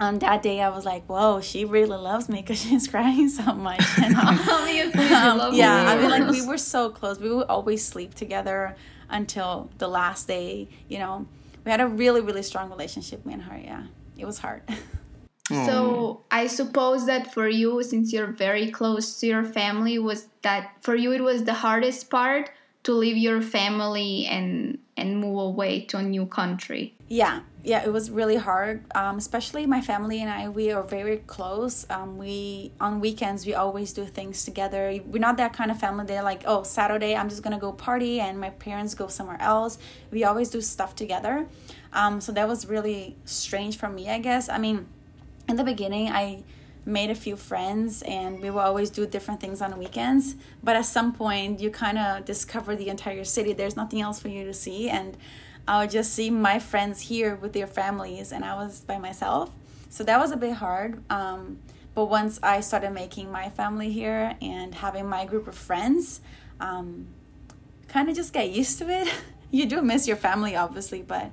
on 0.00 0.18
that 0.20 0.42
day 0.42 0.60
I 0.60 0.68
was 0.68 0.84
like, 0.84 1.04
"Whoa, 1.06 1.40
she 1.40 1.64
really 1.64 1.96
loves 1.96 2.28
me 2.28 2.40
because 2.40 2.62
she's 2.62 2.88
crying 2.88 3.28
so 3.28 3.52
much." 3.54 3.82
And, 4.02 4.14
um, 4.16 4.38
um, 4.38 5.54
yeah, 5.54 5.84
I 5.88 5.96
me. 5.96 6.02
mean, 6.02 6.10
like 6.10 6.30
we 6.30 6.46
were 6.46 6.58
so 6.58 6.90
close. 6.90 7.18
We 7.18 7.32
would 7.32 7.48
always 7.48 7.84
sleep 7.84 8.14
together 8.14 8.76
until 9.10 9.70
the 9.78 9.88
last 9.88 10.26
day. 10.28 10.68
You 10.88 10.98
know, 10.98 11.26
we 11.64 11.70
had 11.70 11.80
a 11.80 11.86
really, 11.86 12.20
really 12.20 12.42
strong 12.42 12.70
relationship. 12.70 13.24
Me 13.26 13.34
and 13.34 13.42
her. 13.42 13.56
Yeah, 13.56 13.86
it 14.16 14.26
was 14.26 14.38
hard. 14.38 14.62
So 15.48 16.24
I 16.30 16.46
suppose 16.46 17.04
that 17.06 17.34
for 17.34 17.46
you, 17.46 17.82
since 17.82 18.10
you're 18.12 18.32
very 18.32 18.70
close 18.70 19.18
to 19.20 19.26
your 19.26 19.44
family, 19.44 19.98
was 19.98 20.28
that 20.42 20.72
for 20.80 20.94
you 20.94 21.12
it 21.12 21.20
was 21.20 21.44
the 21.44 21.52
hardest 21.52 22.08
part 22.08 22.50
to 22.84 22.92
leave 22.92 23.16
your 23.16 23.40
family 23.40 24.26
and 24.26 24.78
and 24.96 25.18
move 25.18 25.38
away 25.38 25.80
to 25.80 25.96
a 25.96 26.02
new 26.02 26.26
country. 26.26 26.94
Yeah, 27.08 27.40
yeah, 27.64 27.82
it 27.84 27.92
was 27.92 28.10
really 28.10 28.36
hard. 28.36 28.84
Um, 28.94 29.16
especially 29.18 29.66
my 29.66 29.80
family 29.80 30.20
and 30.20 30.30
I, 30.30 30.48
we 30.48 30.70
are 30.72 30.82
very 30.82 31.18
close. 31.18 31.86
Um, 31.90 32.18
we 32.18 32.72
on 32.80 33.00
weekends 33.00 33.46
we 33.46 33.54
always 33.54 33.92
do 33.92 34.04
things 34.04 34.44
together. 34.44 34.98
We're 35.06 35.18
not 35.18 35.36
that 35.36 35.52
kind 35.52 35.70
of 35.70 35.78
family. 35.78 36.06
They're 36.06 36.22
like, 36.22 36.42
oh, 36.46 36.62
Saturday 36.62 37.16
I'm 37.16 37.28
just 37.28 37.42
gonna 37.42 37.58
go 37.58 37.72
party, 37.72 38.20
and 38.20 38.38
my 38.40 38.50
parents 38.50 38.94
go 38.94 39.08
somewhere 39.08 39.40
else. 39.40 39.78
We 40.10 40.24
always 40.24 40.50
do 40.50 40.60
stuff 40.60 40.94
together. 40.94 41.46
Um, 41.92 42.20
so 42.20 42.32
that 42.32 42.48
was 42.48 42.66
really 42.66 43.16
strange 43.24 43.76
for 43.76 43.88
me, 43.88 44.08
I 44.08 44.18
guess. 44.18 44.48
I 44.48 44.58
mean, 44.58 44.86
in 45.48 45.56
the 45.56 45.64
beginning, 45.64 46.08
I 46.08 46.42
made 46.84 47.10
a 47.10 47.14
few 47.14 47.36
friends 47.36 48.02
and 48.02 48.40
we 48.40 48.50
would 48.50 48.60
always 48.60 48.90
do 48.90 49.06
different 49.06 49.40
things 49.40 49.60
on 49.62 49.78
weekends. 49.78 50.34
But 50.62 50.76
at 50.76 50.84
some 50.84 51.12
point 51.12 51.60
you 51.60 51.70
kind 51.70 51.98
of 51.98 52.24
discover 52.24 52.74
the 52.74 52.88
entire 52.88 53.24
city. 53.24 53.52
There's 53.52 53.76
nothing 53.76 54.00
else 54.00 54.18
for 54.20 54.28
you 54.28 54.44
to 54.44 54.54
see. 54.54 54.88
And 54.88 55.16
i 55.68 55.80
would 55.80 55.90
just 55.90 56.12
see 56.12 56.28
my 56.28 56.58
friends 56.58 57.02
here 57.02 57.36
with 57.36 57.52
their 57.52 57.68
families 57.68 58.32
and 58.32 58.44
i 58.44 58.54
was 58.54 58.80
by 58.80 58.98
myself. 58.98 59.50
So 59.90 60.04
that 60.04 60.18
was 60.18 60.32
a 60.32 60.36
bit 60.36 60.54
hard 60.54 61.02
um, 61.10 61.58
but 61.94 62.06
once 62.06 62.40
i 62.42 62.60
started 62.60 62.90
making 62.90 63.30
my 63.30 63.48
family 63.50 63.92
here 63.92 64.36
and 64.40 64.74
having 64.74 65.06
my 65.08 65.24
group 65.24 65.46
of 65.46 65.54
friends 65.54 66.20
um, 66.60 67.06
kind 67.88 68.08
of 68.08 68.16
just 68.16 68.32
get 68.32 68.50
used 68.50 68.78
to 68.78 68.88
it. 68.88 69.08
You 69.54 69.66
do 69.66 69.82
miss 69.82 70.08
your 70.08 70.16
family 70.16 70.56
obviously 70.56 71.02
but 71.02 71.30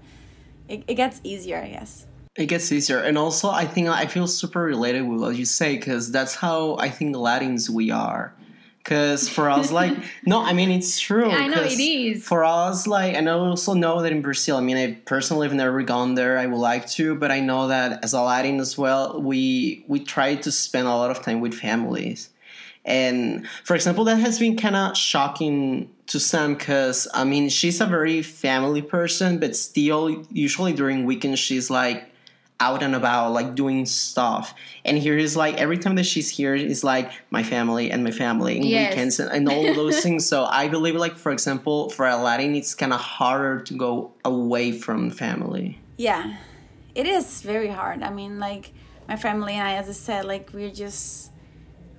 it, 0.68 0.84
it 0.88 0.96
gets 0.96 1.22
easier 1.24 1.58
i 1.58 1.70
guess 1.70 2.06
It 2.36 2.46
gets 2.46 2.72
easier, 2.72 3.00
and 3.00 3.18
also 3.18 3.50
I 3.50 3.66
think 3.66 3.90
I 3.90 4.06
feel 4.06 4.28
super 4.28 4.62
related 4.62 5.02
with 5.02 5.20
what 5.20 5.36
you 5.36 5.46
say 5.46 5.76
because 5.76 6.12
that's 6.12 6.36
how 6.36 6.78
I 6.78 6.90
think 6.90 7.16
Latins 7.16 7.70
we 7.70 7.92
are. 7.92 8.34
Because 8.78 9.28
for 9.28 9.50
us, 9.50 9.72
like, 9.72 9.98
no, 10.26 10.42
I 10.42 10.54
mean 10.54 10.72
it's 10.72 11.00
true. 11.00 11.30
I 11.30 11.48
know 11.48 11.62
it 11.62 11.80
is. 11.80 12.26
For 12.26 12.44
us, 12.46 12.88
like, 12.88 13.14
and 13.14 13.30
I 13.30 13.34
also 13.34 13.74
know 13.74 14.02
that 14.02 14.12
in 14.12 14.22
Brazil. 14.22 14.58
I 14.58 14.62
mean, 14.62 14.78
I 14.78 14.94
personally 15.06 15.48
have 15.48 15.56
never 15.56 15.82
gone 15.84 16.16
there. 16.16 16.38
I 16.38 16.46
would 16.46 16.58
like 16.58 16.88
to, 16.92 17.16
but 17.16 17.30
I 17.30 17.40
know 17.40 17.68
that 17.68 18.04
as 18.04 18.14
a 18.14 18.22
Latin 18.22 18.60
as 18.60 18.78
well, 18.78 19.22
we 19.22 19.84
we 19.88 20.00
try 20.00 20.36
to 20.36 20.52
spend 20.52 20.88
a 20.88 20.92
lot 20.92 21.12
of 21.12 21.22
time 21.22 21.42
with 21.42 21.54
families. 21.54 22.30
And 22.86 23.48
for 23.64 23.76
example, 23.76 24.06
that 24.06 24.18
has 24.18 24.40
been 24.40 24.58
kind 24.58 24.76
of 24.76 24.98
shocking 24.98 25.90
to 26.08 26.20
Sam 26.20 26.56
because 26.56 27.08
I 27.14 27.24
mean 27.24 27.50
she's 27.50 27.82
a 27.82 27.86
very 27.86 28.22
family 28.22 28.82
person, 28.82 29.40
but 29.40 29.56
still 29.56 30.26
usually 30.32 30.74
during 30.74 31.06
weekends 31.06 31.40
she's 31.40 31.70
like 31.70 32.10
out 32.60 32.84
and 32.84 32.94
about, 32.96 33.32
like 33.32 33.56
doing 33.56 33.86
stuff. 33.86 34.54
And 34.84 34.98
here 34.98 35.18
is 35.18 35.36
like 35.38 35.56
every 35.58 35.78
time 35.78 35.96
that 35.96 36.06
she's 36.06 36.30
here 36.30 36.56
is 36.56 36.84
like 36.84 37.12
my 37.32 37.42
family 37.44 37.90
and 37.92 38.04
my 38.04 38.12
family 38.12 38.58
and 38.58 38.66
Yes. 38.66 38.90
weekends 38.92 39.20
and, 39.20 39.32
and 39.32 39.48
all 39.48 39.74
those 39.74 40.00
things. 40.04 40.26
So 40.26 40.46
I 40.46 40.68
believe 40.68 40.96
like 40.96 41.16
for 41.16 41.32
example 41.32 41.90
for 41.90 42.06
a 42.06 42.18
Latin 42.18 42.56
it's 42.56 42.76
kind 42.76 42.92
of 42.94 43.00
harder 43.00 43.62
to 43.62 43.74
go 43.78 44.12
away 44.26 44.72
from 44.74 45.10
family. 45.10 45.80
Yeah, 45.98 46.36
it 46.96 47.06
is 47.06 47.42
very 47.42 47.70
hard. 47.70 48.04
I 48.04 48.10
mean, 48.10 48.40
like 48.40 48.74
my 49.08 49.16
family 49.16 49.54
and 49.54 49.68
I, 49.68 49.74
as 49.76 49.88
I 49.88 49.94
said, 49.94 50.26
like 50.26 50.52
we're 50.54 50.72
just 50.72 51.32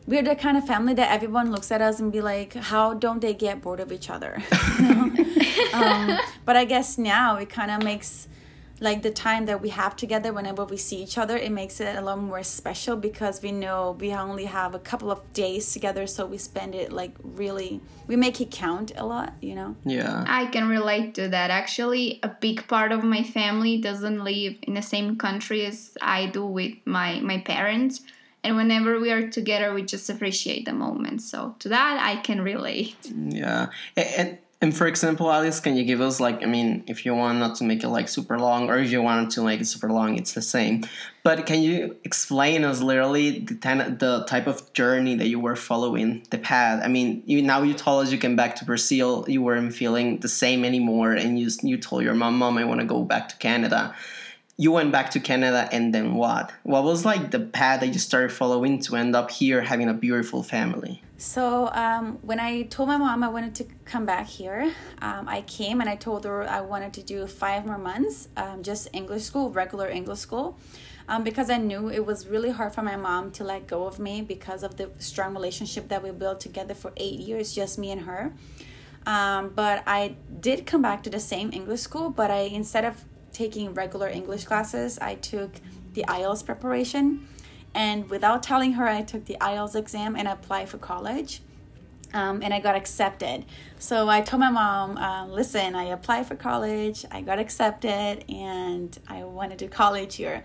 we're 0.07 0.23
the 0.23 0.35
kind 0.35 0.57
of 0.57 0.67
family 0.67 0.93
that 0.95 1.11
everyone 1.11 1.50
looks 1.52 1.71
at 1.71 1.81
us 1.81 2.00
and 2.00 2.11
be 2.12 2.21
like, 2.21 2.55
how 2.55 2.95
don't 2.95 3.21
they 3.21 3.33
get 3.33 3.62
bored 3.62 3.81
of 3.81 3.93
each 3.93 4.11
other? 4.11 4.43
Um, 5.73 6.19
but 6.45 6.57
I 6.57 6.64
guess 6.64 6.99
now 6.99 7.37
it 7.37 7.49
kind 7.49 7.71
of 7.71 7.85
makes 7.85 8.26
like 8.80 9.02
the 9.02 9.10
time 9.10 9.46
that 9.46 9.60
we 9.60 9.68
have 9.68 9.94
together 9.94 10.32
whenever 10.32 10.64
we 10.64 10.76
see 10.76 11.02
each 11.02 11.18
other 11.18 11.37
it 11.37 11.52
makes 11.52 11.80
it 11.80 11.96
a 11.96 12.00
lot 12.00 12.18
more 12.18 12.42
special 12.42 12.96
because 12.96 13.42
we 13.42 13.52
know 13.52 13.96
we 14.00 14.12
only 14.12 14.46
have 14.46 14.75
a 14.75 14.78
couple 14.78 15.10
of 15.10 15.32
days 15.32 15.72
together 15.72 16.06
so 16.06 16.26
we 16.26 16.38
spend 16.38 16.75
it 16.75 16.90
like 16.90 17.12
really 17.22 17.80
we 18.06 18.16
make 18.16 18.40
it 18.40 18.50
count 18.50 18.92
a 18.96 19.04
lot 19.04 19.34
you 19.40 19.54
know 19.54 19.76
Yeah. 19.84 20.25
I 20.26 20.46
can 20.46 20.68
relate 20.68 21.14
to 21.14 21.28
that. 21.28 21.50
Actually, 21.50 22.18
a 22.22 22.28
big 22.28 22.66
part 22.66 22.92
of 22.92 23.04
my 23.04 23.22
family 23.22 23.78
doesn't 23.78 24.25
live 24.25 24.54
in 24.62 24.75
the 24.75 24.82
same 24.82 25.16
country 25.16 25.64
as 25.66 25.96
I 26.00 26.26
do 26.26 26.44
with 26.44 26.75
my 26.84 27.20
my 27.20 27.38
parents, 27.38 28.00
and 28.42 28.56
whenever 28.56 28.99
we 28.99 29.10
are 29.10 29.28
together 29.28 29.72
we 29.75 29.82
just 29.82 30.08
appreciate 30.10 30.64
the 30.64 30.72
moment 30.72 31.20
so 31.22 31.54
to 31.58 31.68
that 31.68 31.99
i 32.02 32.20
can 32.22 32.40
relate 32.40 32.96
yeah 33.28 33.66
and 33.96 34.08
and 34.16 34.38
for 34.76 34.87
example, 34.87 35.33
Alice, 35.33 35.59
can 35.59 35.75
you 35.75 35.85
give 35.85 36.02
us 36.02 36.21
like 36.21 36.43
I 36.43 36.47
mean, 36.47 36.85
if 36.87 37.07
you 37.07 37.14
want 37.14 37.38
not 37.38 37.57
to 37.57 37.64
make 37.64 37.83
it 37.83 37.88
like 37.88 38.09
super 38.09 38.38
long, 38.38 38.69
or 38.69 38.76
if 38.79 38.90
you 38.93 39.00
want 39.00 39.31
to 39.33 39.43
make 39.43 39.61
it 39.62 39.64
super 39.64 39.90
long, 39.90 40.19
it's 40.19 40.35
the 40.35 40.43
same. 40.43 40.85
But 41.23 41.47
can 41.47 41.62
you 41.62 41.97
explain 42.05 42.64
us 42.64 42.83
literally 42.83 43.38
the 43.38 43.55
ten, 43.55 43.97
the 43.97 44.25
type 44.26 44.47
of 44.47 44.71
journey 44.75 45.14
that 45.17 45.29
you 45.29 45.40
were 45.40 45.57
following, 45.57 46.26
the 46.31 46.37
path? 46.37 46.83
I 46.85 46.88
mean, 46.88 47.23
you 47.25 47.40
now 47.40 47.62
you 47.62 47.73
told 47.73 48.05
us 48.05 48.12
you 48.12 48.19
came 48.19 48.37
back 48.37 48.57
to 48.57 48.67
Brazil, 48.67 49.25
you 49.29 49.40
weren't 49.40 49.75
feeling 49.75 50.19
the 50.19 50.29
same 50.29 50.67
anymore, 50.67 51.12
and 51.12 51.38
you 51.38 51.49
you 51.62 51.79
told 51.79 52.02
your 52.02 52.14
mom, 52.14 52.37
mom, 52.37 52.59
I 52.59 52.64
want 52.64 52.81
to 52.81 52.87
go 52.87 53.02
back 53.02 53.31
to 53.31 53.37
Canada 53.37 53.95
you 54.61 54.71
went 54.71 54.93
back 54.93 55.11
to 55.12 55.21
Canada 55.21 55.67
and 55.73 55.95
then 55.95 56.12
what? 56.12 56.52
What 56.64 56.85
was 56.85 57.02
like 57.07 57.31
the 57.31 57.40
path 57.40 57.81
that 57.81 57.87
you 57.95 57.99
started 57.99 58.31
following 58.31 58.79
to 58.83 58.95
end 58.95 59.17
up 59.17 59.31
here 59.31 59.62
having 59.62 59.88
a 59.88 59.95
beautiful 59.95 60.43
family? 60.43 61.02
So 61.17 61.71
um, 61.73 62.19
when 62.21 62.38
I 62.38 62.64
told 62.64 62.90
my 62.90 62.99
mom 62.99 63.23
I 63.23 63.29
wanted 63.29 63.55
to 63.55 63.64
come 63.87 64.05
back 64.05 64.26
here, 64.26 64.71
um, 65.00 65.26
I 65.26 65.40
came 65.47 65.81
and 65.81 65.88
I 65.88 65.97
told 65.97 66.26
her 66.26 66.47
I 66.47 66.61
wanted 66.61 66.93
to 66.93 67.02
do 67.02 67.26
five 67.26 67.64
more 67.64 67.79
months, 67.79 68.29
um, 68.37 68.62
just 68.62 68.88
English 68.93 69.23
school, 69.23 69.49
regular 69.49 69.88
English 69.88 70.19
school. 70.19 70.59
Um, 71.09 71.25
because 71.25 71.49
I 71.49 71.57
knew 71.57 71.88
it 71.88 72.05
was 72.05 72.26
really 72.26 72.50
hard 72.50 72.75
for 72.75 72.83
my 72.83 72.97
mom 72.97 73.31
to 73.33 73.45
let 73.45 73.67
go 73.67 73.87
of 73.87 73.99
me 73.99 74.21
because 74.21 74.62
of 74.62 74.76
the 74.76 74.90
strong 74.99 75.33
relationship 75.33 75.88
that 75.88 76.02
we 76.02 76.11
built 76.11 76.38
together 76.38 76.75
for 76.75 76.93
eight 76.99 77.19
years, 77.19 77.55
just 77.55 77.79
me 77.79 77.93
and 77.93 78.02
her. 78.02 78.35
Um, 79.07 79.52
but 79.55 79.83
I 79.87 80.17
did 80.38 80.67
come 80.67 80.83
back 80.83 81.02
to 81.05 81.11
the 81.11 81.19
same 81.19 81.50
English 81.55 81.81
school, 81.81 82.11
but 82.11 82.31
I 82.31 82.40
instead 82.40 82.85
of 82.85 83.07
taking 83.40 83.73
regular 83.73 84.06
English 84.06 84.44
classes, 84.44 84.99
I 84.99 85.14
took 85.14 85.50
the 85.94 86.04
IELTS 86.06 86.44
preparation. 86.44 87.26
And 87.75 88.11
without 88.11 88.42
telling 88.42 88.75
her, 88.75 88.87
I 88.87 89.00
took 89.00 89.25
the 89.25 89.38
IELTS 89.40 89.75
exam 89.75 90.14
and 90.14 90.28
applied 90.28 90.68
for 90.68 90.76
college. 90.76 91.40
Um, 92.12 92.42
and 92.42 92.52
I 92.52 92.61
got 92.61 92.75
accepted. 92.75 93.47
So 93.78 94.11
I 94.11 94.20
told 94.20 94.40
my 94.40 94.50
mom, 94.50 94.99
uh, 94.99 95.26
listen, 95.26 95.75
I 95.75 95.85
applied 95.85 96.26
for 96.26 96.37
college, 96.37 97.06
I 97.11 97.23
got 97.23 97.38
accepted, 97.38 98.25
and 98.28 98.99
I 99.09 99.25
want 99.25 99.52
to 99.52 99.56
do 99.56 99.68
college 99.68 100.16
here. 100.16 100.42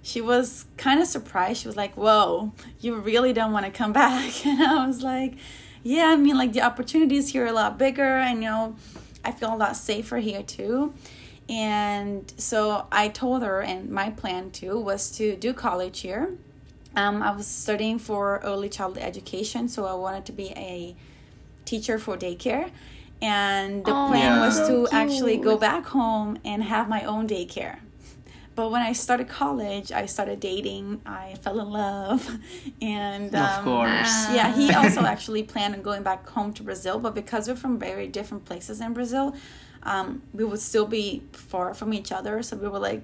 She 0.00 0.22
was 0.22 0.64
kind 0.78 1.02
of 1.02 1.06
surprised. 1.06 1.60
She 1.60 1.68
was 1.68 1.76
like, 1.76 1.94
whoa, 1.96 2.52
you 2.80 2.94
really 2.94 3.34
don't 3.34 3.52
want 3.52 3.66
to 3.66 3.72
come 3.72 3.92
back? 4.04 4.32
And 4.46 4.62
I 4.62 4.86
was 4.86 5.02
like, 5.02 5.34
yeah, 5.82 6.06
I 6.06 6.16
mean, 6.16 6.38
like 6.38 6.54
the 6.54 6.62
opportunities 6.62 7.30
here 7.32 7.44
are 7.44 7.48
a 7.48 7.52
lot 7.52 7.78
bigger, 7.78 8.16
and 8.28 8.42
you 8.42 8.48
know, 8.48 8.76
I 9.22 9.32
feel 9.32 9.52
a 9.52 9.58
lot 9.64 9.76
safer 9.76 10.16
here 10.16 10.42
too. 10.42 10.94
And 11.48 12.30
so 12.36 12.86
I 12.92 13.08
told 13.08 13.42
her, 13.42 13.62
and 13.62 13.90
my 13.90 14.10
plan 14.10 14.50
too 14.50 14.78
was 14.78 15.10
to 15.12 15.36
do 15.36 15.52
college 15.52 16.00
here. 16.00 16.34
Um, 16.94 17.22
I 17.22 17.30
was 17.30 17.46
studying 17.46 17.98
for 17.98 18.40
early 18.44 18.68
childhood 18.68 19.04
education, 19.04 19.68
so 19.68 19.86
I 19.86 19.94
wanted 19.94 20.26
to 20.26 20.32
be 20.32 20.50
a 20.56 20.94
teacher 21.64 21.98
for 21.98 22.16
daycare. 22.16 22.70
And 23.20 23.84
the 23.84 23.90
oh, 23.90 24.08
plan 24.08 24.36
yeah. 24.36 24.46
was 24.46 24.68
to 24.68 24.88
actually 24.92 25.38
go 25.38 25.56
back 25.56 25.86
home 25.86 26.38
and 26.44 26.62
have 26.62 26.88
my 26.88 27.04
own 27.04 27.26
daycare. 27.26 27.78
But 28.54 28.72
when 28.72 28.82
I 28.82 28.92
started 28.92 29.28
college, 29.28 29.92
I 29.92 30.06
started 30.06 30.40
dating. 30.40 31.00
I 31.06 31.36
fell 31.42 31.60
in 31.60 31.70
love, 31.70 32.28
and 32.82 33.32
um, 33.32 33.44
of 33.44 33.64
course, 33.64 34.26
yeah, 34.34 34.52
he 34.52 34.72
also 34.72 35.00
actually 35.14 35.44
planned 35.44 35.76
on 35.76 35.82
going 35.82 36.02
back 36.02 36.28
home 36.28 36.52
to 36.54 36.64
Brazil. 36.64 36.98
But 36.98 37.14
because 37.14 37.46
we're 37.48 37.54
from 37.54 37.78
very 37.78 38.08
different 38.08 38.44
places 38.44 38.80
in 38.80 38.94
Brazil, 38.94 39.36
um, 39.82 40.22
we 40.32 40.44
would 40.44 40.60
still 40.60 40.86
be 40.86 41.22
far 41.32 41.74
from 41.74 41.92
each 41.92 42.12
other. 42.12 42.42
So 42.42 42.56
we 42.56 42.68
were 42.68 42.78
like, 42.78 43.02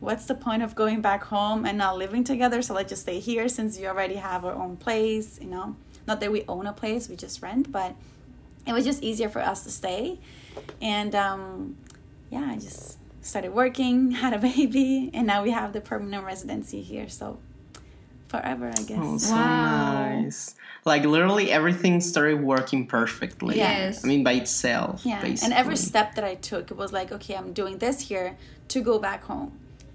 what's 0.00 0.26
the 0.26 0.34
point 0.34 0.62
of 0.62 0.74
going 0.74 1.00
back 1.00 1.24
home 1.24 1.64
and 1.64 1.78
not 1.78 1.98
living 1.98 2.24
together? 2.24 2.62
So 2.62 2.74
let's 2.74 2.90
just 2.90 3.02
stay 3.02 3.20
here 3.20 3.48
since 3.48 3.78
we 3.78 3.86
already 3.86 4.16
have 4.16 4.44
our 4.44 4.54
own 4.54 4.76
place, 4.76 5.38
you 5.40 5.48
know. 5.48 5.76
Not 6.06 6.20
that 6.20 6.32
we 6.32 6.44
own 6.48 6.66
a 6.66 6.72
place, 6.72 7.08
we 7.08 7.16
just 7.16 7.42
rent, 7.42 7.70
but 7.70 7.94
it 8.66 8.72
was 8.72 8.84
just 8.84 9.02
easier 9.02 9.28
for 9.28 9.40
us 9.40 9.62
to 9.64 9.70
stay. 9.70 10.18
And 10.80 11.14
um, 11.14 11.76
yeah, 12.30 12.46
I 12.50 12.56
just 12.56 12.98
started 13.22 13.52
working, 13.52 14.10
had 14.22 14.32
a 14.32 14.38
baby, 14.38 15.10
and 15.12 15.26
now 15.26 15.42
we 15.42 15.50
have 15.50 15.72
the 15.72 15.80
permanent 15.80 16.24
residency 16.24 16.82
here. 16.82 17.08
So 17.08 17.38
forever, 18.30 18.68
I 18.68 18.82
guess. 18.82 18.98
Oh, 19.00 19.18
so 19.18 19.34
wow. 19.34 19.92
nice. 19.92 20.54
Like 20.84 21.04
literally 21.04 21.50
everything 21.50 22.00
started 22.00 22.40
working 22.42 22.86
perfectly. 22.86 23.56
Yes. 23.56 24.04
I 24.04 24.08
mean 24.08 24.22
by 24.24 24.32
itself. 24.32 25.02
Yeah. 25.04 25.20
Basically. 25.20 25.46
And 25.46 25.54
every 25.54 25.76
step 25.76 26.14
that 26.14 26.24
I 26.24 26.36
took, 26.36 26.70
it 26.70 26.76
was 26.76 26.92
like, 26.92 27.12
okay, 27.12 27.34
I'm 27.36 27.52
doing 27.52 27.78
this 27.78 28.00
here 28.00 28.36
to 28.68 28.80
go 28.80 28.98
back 28.98 29.24
home. 29.24 29.52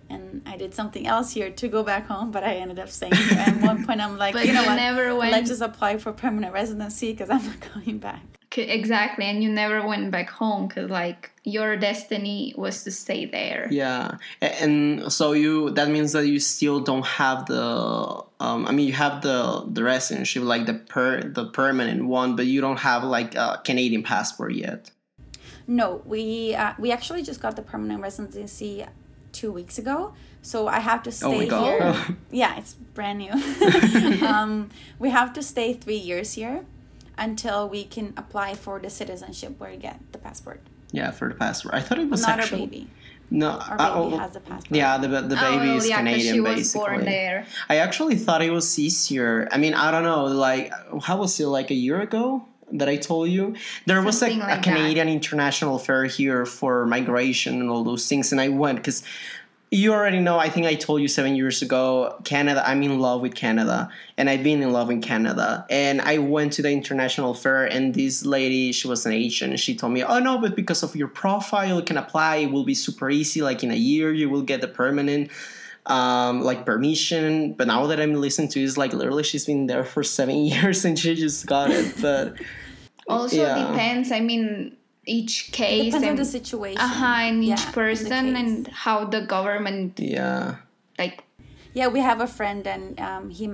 And 0.10 0.44
I 0.46 0.56
did 0.58 0.76
something 0.76 1.08
else 1.08 1.32
here 1.32 1.50
to 1.50 1.68
go 1.68 1.82
back 1.82 2.06
home, 2.06 2.30
but 2.30 2.44
I 2.44 2.56
ended 2.56 2.78
up 2.78 2.90
staying 2.90 3.16
here. 3.16 3.40
At 3.40 3.60
one 3.62 3.86
point, 3.88 4.00
I'm 4.02 4.20
like, 4.20 4.36
you 4.46 4.54
know 4.54 4.64
what? 4.64 4.76
Never 4.76 5.16
went... 5.16 5.32
Let's 5.32 5.50
just 5.50 5.64
apply 5.64 5.98
for 5.98 6.12
permanent 6.12 6.54
residency 6.54 7.12
because 7.12 7.32
I'm 7.32 7.44
not 7.44 7.58
going 7.74 7.98
back 7.98 8.35
exactly 8.58 9.26
and 9.26 9.44
you 9.44 9.50
never 9.50 9.86
went 9.86 10.12
back 10.12 10.30
home 10.30 10.68
because 10.68 10.90
like 10.90 11.32
your 11.44 11.76
destiny 11.78 12.54
was 12.58 12.84
to 12.84 12.92
stay 12.92 13.26
there. 13.26 13.68
Yeah 13.72 14.18
and 14.42 15.12
so 15.12 15.34
you 15.34 15.72
that 15.72 15.90
means 15.90 16.12
that 16.14 16.28
you 16.28 16.40
still 16.40 16.80
don't 16.80 17.06
have 17.06 17.46
the 17.46 18.24
um, 18.40 18.68
i 18.68 18.72
mean 18.72 18.88
you 18.88 18.94
have 18.94 19.22
the 19.22 19.64
the 19.72 19.84
residency 19.84 20.40
like 20.40 20.66
the 20.66 20.74
per 20.74 21.22
the 21.22 21.46
permanent 21.46 22.06
one 22.06 22.36
but 22.36 22.46
you 22.46 22.62
don't 22.62 22.80
have 22.80 23.04
like 23.04 23.36
a 23.36 23.62
canadian 23.64 24.04
passport 24.04 24.54
yet. 24.54 24.92
No 25.68 26.02
we 26.06 26.56
uh, 26.56 26.74
we 26.78 26.92
actually 26.92 27.24
just 27.24 27.42
got 27.42 27.56
the 27.56 27.62
permanent 27.62 28.02
residency 28.02 28.86
two 29.32 29.52
weeks 29.52 29.78
ago 29.78 30.14
so 30.42 30.68
i 30.68 30.80
have 30.80 31.04
to 31.04 31.10
oh 31.10 31.32
stay 31.32 31.50
oh 31.50 31.64
here. 31.64 32.18
Yeah 32.32 32.58
it's 32.58 32.74
brand 32.74 33.20
new. 33.20 33.34
Um, 34.26 34.70
we 35.00 35.10
have 35.10 35.34
to 35.34 35.44
stay 35.44 35.74
three 35.74 35.98
years 35.98 36.34
here 36.34 36.66
until 37.18 37.70
we 37.70 37.84
can 37.84 38.14
apply 38.18 38.56
for 38.56 38.80
the 38.80 38.90
citizenship 38.90 39.60
where 39.60 39.72
you 39.72 39.78
get 39.78 40.00
the 40.12 40.18
passport. 40.18 40.62
Yeah, 40.92 41.12
for 41.12 41.30
the 41.30 41.36
passport. 41.36 41.74
I 41.74 41.82
thought 41.82 42.00
it 42.00 42.10
was 42.10 42.22
not 42.22 42.40
actually, 42.40 42.62
our 42.62 42.68
baby. 42.68 42.88
No, 43.32 43.50
our 43.50 43.82
uh, 43.82 44.02
baby 44.04 44.16
oh, 44.16 44.18
has 44.18 44.36
a 44.36 44.40
passport. 44.40 44.78
Yeah, 44.78 44.98
the 44.98 45.08
the 45.08 45.38
oh, 45.38 45.58
baby 45.58 45.72
oh, 45.72 45.78
is 45.78 45.90
yeah, 45.90 45.98
Canadian, 45.98 46.44
basically. 46.44 47.10
I 47.70 47.78
actually 47.78 48.16
thought 48.16 48.42
it 48.42 48.52
was 48.52 48.78
easier. 48.78 49.48
I 49.52 49.58
mean, 49.58 49.74
I 49.74 49.92
don't 49.92 50.04
know. 50.04 50.26
Like, 50.26 50.72
how 51.02 51.18
was 51.18 51.40
it? 51.40 51.48
Like 51.48 51.72
a 51.72 51.76
year 51.76 52.02
ago 52.02 52.46
that 52.72 52.90
I 52.90 52.98
told 52.98 53.30
you, 53.30 53.56
there 53.86 53.98
Something 53.98 54.06
was 54.06 54.22
a, 54.22 54.30
like 54.38 54.60
a 54.60 54.62
Canadian 54.62 55.08
that. 55.08 55.14
international 55.14 55.80
fair 55.80 56.06
here 56.06 56.46
for 56.46 56.86
migration 56.86 57.62
and 57.62 57.70
all 57.70 57.84
those 57.84 58.08
things, 58.08 58.32
and 58.32 58.40
I 58.40 58.50
went 58.50 58.78
because 58.78 59.04
you 59.72 59.94
already 59.94 60.20
know 60.20 60.38
i 60.38 60.50
think 60.50 60.66
i 60.66 60.76
told 60.76 61.02
you 61.02 61.08
seven 61.08 61.36
years 61.36 61.62
ago 61.62 62.16
canada 62.24 62.64
i'm 62.68 62.84
in 62.84 63.00
love 63.00 63.22
with 63.22 63.34
canada 63.34 63.90
and 64.18 64.30
i've 64.30 64.44
been 64.44 64.62
in 64.62 64.72
love 64.72 64.88
with 64.88 65.02
canada 65.02 65.66
and 65.70 66.02
i 66.02 66.18
went 66.18 66.54
to 66.54 66.62
the 66.62 66.72
international 66.72 67.34
fair 67.34 67.66
and 67.66 67.96
this 67.96 68.26
lady 68.26 68.72
she 68.72 68.88
was 68.88 69.06
an 69.06 69.12
asian 69.12 69.50
and 69.50 69.60
she 69.60 69.76
told 69.76 69.92
me 69.92 70.04
oh 70.04 70.20
no 70.20 70.38
but 70.38 70.56
because 70.56 70.84
of 70.84 70.96
your 70.96 71.08
profile 71.08 71.78
you 71.80 71.84
can 71.84 71.98
apply 71.98 72.38
it 72.38 72.52
will 72.52 72.64
be 72.64 72.76
super 72.76 73.10
easy 73.10 73.42
like 73.42 73.64
in 73.64 73.72
a 73.72 73.76
year 73.76 74.14
you 74.14 74.30
will 74.30 74.44
get 74.44 74.62
the 74.62 74.68
permanent 74.68 75.30
um, 75.88 76.42
like 76.42 76.66
permission 76.66 77.54
but 77.54 77.68
now 77.68 77.86
that 77.88 78.00
i'm 78.00 78.14
listening 78.16 78.48
to 78.50 78.62
is 78.62 78.78
like 78.78 78.94
literally 78.94 79.24
she's 79.24 79.46
been 79.46 79.68
there 79.68 79.84
for 79.84 80.04
seven 80.04 80.36
years 80.46 80.86
and 80.86 80.98
she 80.98 81.16
just 81.16 81.46
got 81.46 81.70
it 81.72 81.94
but 82.02 82.36
also 83.08 83.36
yeah. 83.36 83.72
depends 83.72 84.12
i 84.12 84.20
mean 84.20 84.76
each 85.06 85.52
case 85.52 85.82
it 85.82 85.86
depends 85.86 86.04
and, 86.04 86.12
on 86.12 86.16
the 86.16 86.26
situation. 86.26 86.80
uh-huh, 86.80 87.06
and 87.06 87.44
each 87.44 87.50
yeah, 87.50 87.72
person 87.72 88.36
and 88.36 88.68
how 88.68 89.06
the 89.06 89.22
government 89.22 90.00
yeah. 90.00 90.56
like 90.98 91.24
yeah 91.74 91.88
we 91.88 92.00
have 92.00 92.22
a 92.22 92.28
friend 92.28 92.68
and 92.68 93.00
um, 93.00 93.30
he 93.30 93.50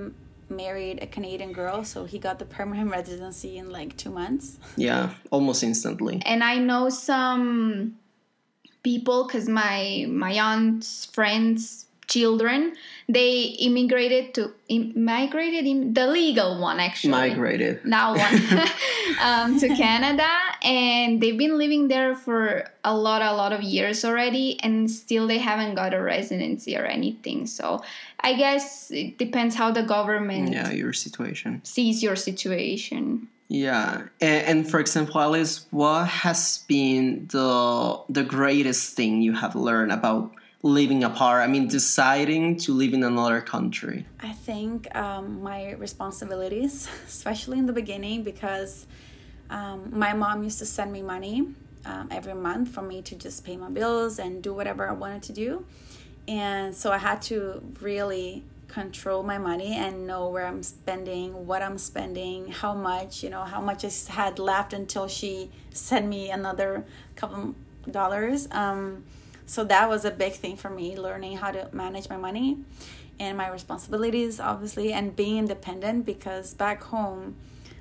married 0.49 1.01
a 1.01 1.07
canadian 1.07 1.53
girl 1.53 1.83
so 1.83 2.03
he 2.05 2.19
got 2.19 2.37
the 2.39 2.45
permanent 2.45 2.91
residency 2.91 3.57
in 3.57 3.69
like 3.69 3.95
two 3.97 4.09
months. 4.09 4.59
Yeah 4.75 5.13
almost 5.31 5.63
instantly. 5.63 6.21
And 6.25 6.43
i 6.43 6.57
know 6.57 6.89
some 6.89 7.95
people 8.83 9.25
because 9.25 9.47
my 9.47 10.05
my 10.09 10.33
aunt's 10.33 11.05
friends 11.05 11.85
children 12.11 12.75
they 13.07 13.55
immigrated 13.59 14.33
to 14.33 14.53
immigrated 14.67 15.65
in 15.65 15.93
the 15.93 16.07
legal 16.07 16.59
one 16.59 16.79
actually. 16.79 17.11
Migrated. 17.11 17.83
Now 17.85 18.15
one. 18.23 18.67
Um, 19.19 19.59
to 19.59 19.67
canada 19.75 20.29
and 20.63 21.21
they've 21.21 21.37
been 21.37 21.57
living 21.57 21.89
there 21.89 22.15
for 22.15 22.63
a 22.83 22.95
lot 22.95 23.21
a 23.21 23.33
lot 23.33 23.51
of 23.51 23.61
years 23.61 24.05
already 24.05 24.57
and 24.63 24.89
still 24.89 25.27
they 25.27 25.37
haven't 25.37 25.75
got 25.75 25.93
a 25.93 26.01
residency 26.01 26.77
or 26.77 26.85
anything. 26.85 27.45
So 27.45 27.83
i 28.21 28.33
guess 28.33 28.91
it 28.91 29.17
depends 29.17 29.53
how 29.55 29.71
the 29.71 29.83
government 29.83 30.53
yeah 30.53 30.71
your 30.71 30.93
situation. 30.93 31.61
sees 31.63 32.01
your 32.01 32.15
situation. 32.15 33.27
Yeah, 33.51 34.03
and, 34.21 34.41
and, 34.47 34.71
for 34.71 34.79
example, 34.79 35.19
Alice, 35.19 35.65
what 35.71 36.07
has 36.07 36.63
been 36.69 37.27
the 37.27 37.99
the 38.07 38.23
greatest 38.23 38.95
thing 38.95 39.21
you 39.21 39.33
have 39.33 39.55
learned 39.55 39.91
about 39.91 40.31
living 40.63 41.03
apart? 41.03 41.41
I 41.41 41.47
mean, 41.47 41.67
deciding 41.67 42.57
to 42.57 42.73
live 42.73 42.93
in 42.93 43.03
another 43.03 43.41
country? 43.41 44.05
I 44.19 44.33
think 44.33 44.93
um, 44.95 45.41
my 45.41 45.73
responsibilities, 45.73 46.87
especially 47.07 47.59
in 47.59 47.65
the 47.65 47.73
beginning, 47.73 48.23
because 48.23 48.85
um, 49.49 49.89
my 49.91 50.13
mom 50.13 50.43
used 50.43 50.59
to 50.59 50.65
send 50.65 50.91
me 50.91 51.01
money 51.01 51.47
um, 51.85 52.07
every 52.11 52.33
month 52.33 52.69
for 52.69 52.81
me 52.81 53.01
to 53.01 53.15
just 53.15 53.43
pay 53.43 53.57
my 53.57 53.69
bills 53.69 54.19
and 54.19 54.41
do 54.41 54.53
whatever 54.53 54.87
I 54.87 54.93
wanted 54.93 55.23
to 55.23 55.33
do. 55.33 55.65
And 56.27 56.75
so 56.75 56.91
I 56.91 56.97
had 56.97 57.21
to 57.23 57.61
really 57.81 58.43
control 58.67 59.21
my 59.21 59.37
money 59.37 59.75
and 59.75 60.07
know 60.07 60.29
where 60.29 60.45
I'm 60.45 60.63
spending, 60.63 61.45
what 61.45 61.61
I'm 61.61 61.77
spending, 61.77 62.47
how 62.47 62.73
much, 62.73 63.21
you 63.23 63.29
know, 63.29 63.43
how 63.43 63.59
much 63.59 63.83
I 63.83 63.91
had 64.11 64.39
left 64.39 64.71
until 64.71 65.07
she 65.07 65.51
sent 65.71 66.07
me 66.07 66.29
another 66.29 66.85
couple 67.15 67.55
dollars. 67.89 68.47
Um, 68.51 69.03
so 69.45 69.63
that 69.65 69.89
was 69.89 70.05
a 70.05 70.11
big 70.11 70.33
thing 70.33 70.55
for 70.55 70.69
me, 70.69 70.97
learning 70.97 71.37
how 71.37 71.51
to 71.51 71.69
manage 71.73 72.09
my 72.09 72.17
money 72.17 72.57
and 73.19 73.37
my 73.37 73.49
responsibilities, 73.49 74.39
obviously, 74.39 74.93
and 74.93 75.15
being 75.15 75.37
independent 75.37 76.05
because 76.05 76.53
back 76.53 76.81
home, 76.81 77.35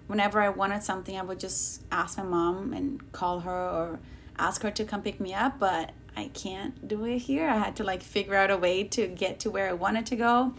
whenever 0.06 0.40
I 0.40 0.48
wanted 0.50 0.82
something, 0.82 1.16
I 1.18 1.22
would 1.22 1.40
just 1.40 1.82
ask 1.90 2.18
my 2.18 2.24
mom 2.24 2.72
and 2.72 3.12
call 3.12 3.40
her 3.40 3.50
or 3.50 4.00
ask 4.38 4.62
her 4.62 4.70
to 4.70 4.84
come 4.84 5.02
pick 5.02 5.20
me 5.20 5.32
up. 5.32 5.58
But 5.58 5.92
I 6.16 6.28
can't 6.34 6.86
do 6.86 7.04
it 7.04 7.18
here. 7.18 7.48
I 7.48 7.56
had 7.56 7.76
to 7.76 7.84
like 7.84 8.02
figure 8.02 8.34
out 8.34 8.50
a 8.50 8.56
way 8.56 8.84
to 8.84 9.06
get 9.06 9.40
to 9.40 9.50
where 9.50 9.68
I 9.68 9.72
wanted 9.72 10.06
to 10.06 10.16
go. 10.16 10.52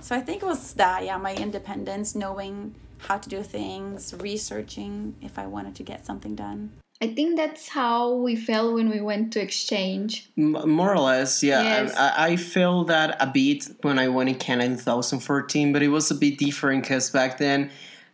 So 0.00 0.14
I 0.14 0.20
think 0.20 0.42
it 0.42 0.46
was 0.46 0.74
that, 0.74 1.04
yeah, 1.04 1.16
my 1.16 1.34
independence, 1.34 2.14
knowing 2.14 2.74
how 2.98 3.18
to 3.18 3.28
do 3.28 3.42
things, 3.42 4.14
researching 4.18 5.16
if 5.20 5.38
I 5.38 5.46
wanted 5.46 5.74
to 5.76 5.82
get 5.82 6.06
something 6.06 6.34
done. 6.34 6.72
I 7.00 7.08
think 7.08 7.36
that's 7.36 7.68
how 7.68 8.14
we 8.14 8.36
felt 8.36 8.74
when 8.74 8.88
we 8.88 9.00
went 9.00 9.32
to 9.34 9.40
exchange. 9.40 10.30
M- 10.38 10.68
more 10.68 10.92
or 10.92 11.00
less, 11.00 11.42
yeah. 11.42 11.62
Yes. 11.62 11.94
I, 11.96 12.28
I 12.28 12.36
feel 12.36 12.84
that 12.84 13.16
a 13.20 13.26
bit 13.26 13.66
when 13.82 13.98
I 13.98 14.08
went 14.08 14.30
in 14.30 14.36
Canada 14.36 14.72
in 14.72 14.78
2014, 14.78 15.72
but 15.72 15.82
it 15.82 15.88
was 15.88 16.10
a 16.10 16.14
bit 16.14 16.38
different 16.38 16.82
because 16.82 17.10
back 17.10 17.38
then 17.38 17.70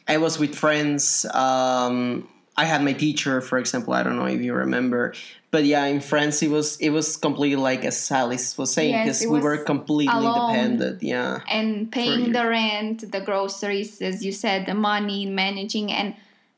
I 0.08 0.16
was 0.16 0.38
with 0.38 0.54
friends. 0.54 1.25
Um, 1.32 2.28
I 2.56 2.64
had 2.64 2.82
my 2.82 2.92
teacher, 2.92 3.40
for 3.40 3.58
example. 3.58 3.92
I 3.92 4.02
don't 4.02 4.16
know 4.16 4.26
if 4.26 4.40
you 4.40 4.54
remember, 4.54 5.14
but 5.50 5.64
yeah, 5.64 5.84
in 5.84 6.00
France 6.00 6.42
it 6.42 6.50
was 6.50 6.76
it 6.78 6.90
was 6.90 7.16
completely 7.16 7.56
like 7.56 7.84
as 7.84 8.10
Alice 8.10 8.58
was 8.58 8.72
saying 8.72 9.04
because 9.04 9.22
it 9.22 9.30
we 9.30 9.40
were 9.40 9.58
completely 9.58 10.14
alone. 10.14 10.50
independent. 10.50 11.02
Yeah, 11.02 11.40
and 11.49 11.90
paying 11.92 12.32
the 12.32 12.46
rent, 12.46 13.12
the 13.12 13.20
groceries, 13.20 14.02
as 14.02 14.25
you 14.25 14.32
said, 14.32 14.66
the 14.66 14.75
money, 14.75 15.26
managing, 15.26 15.92
and 15.92 16.14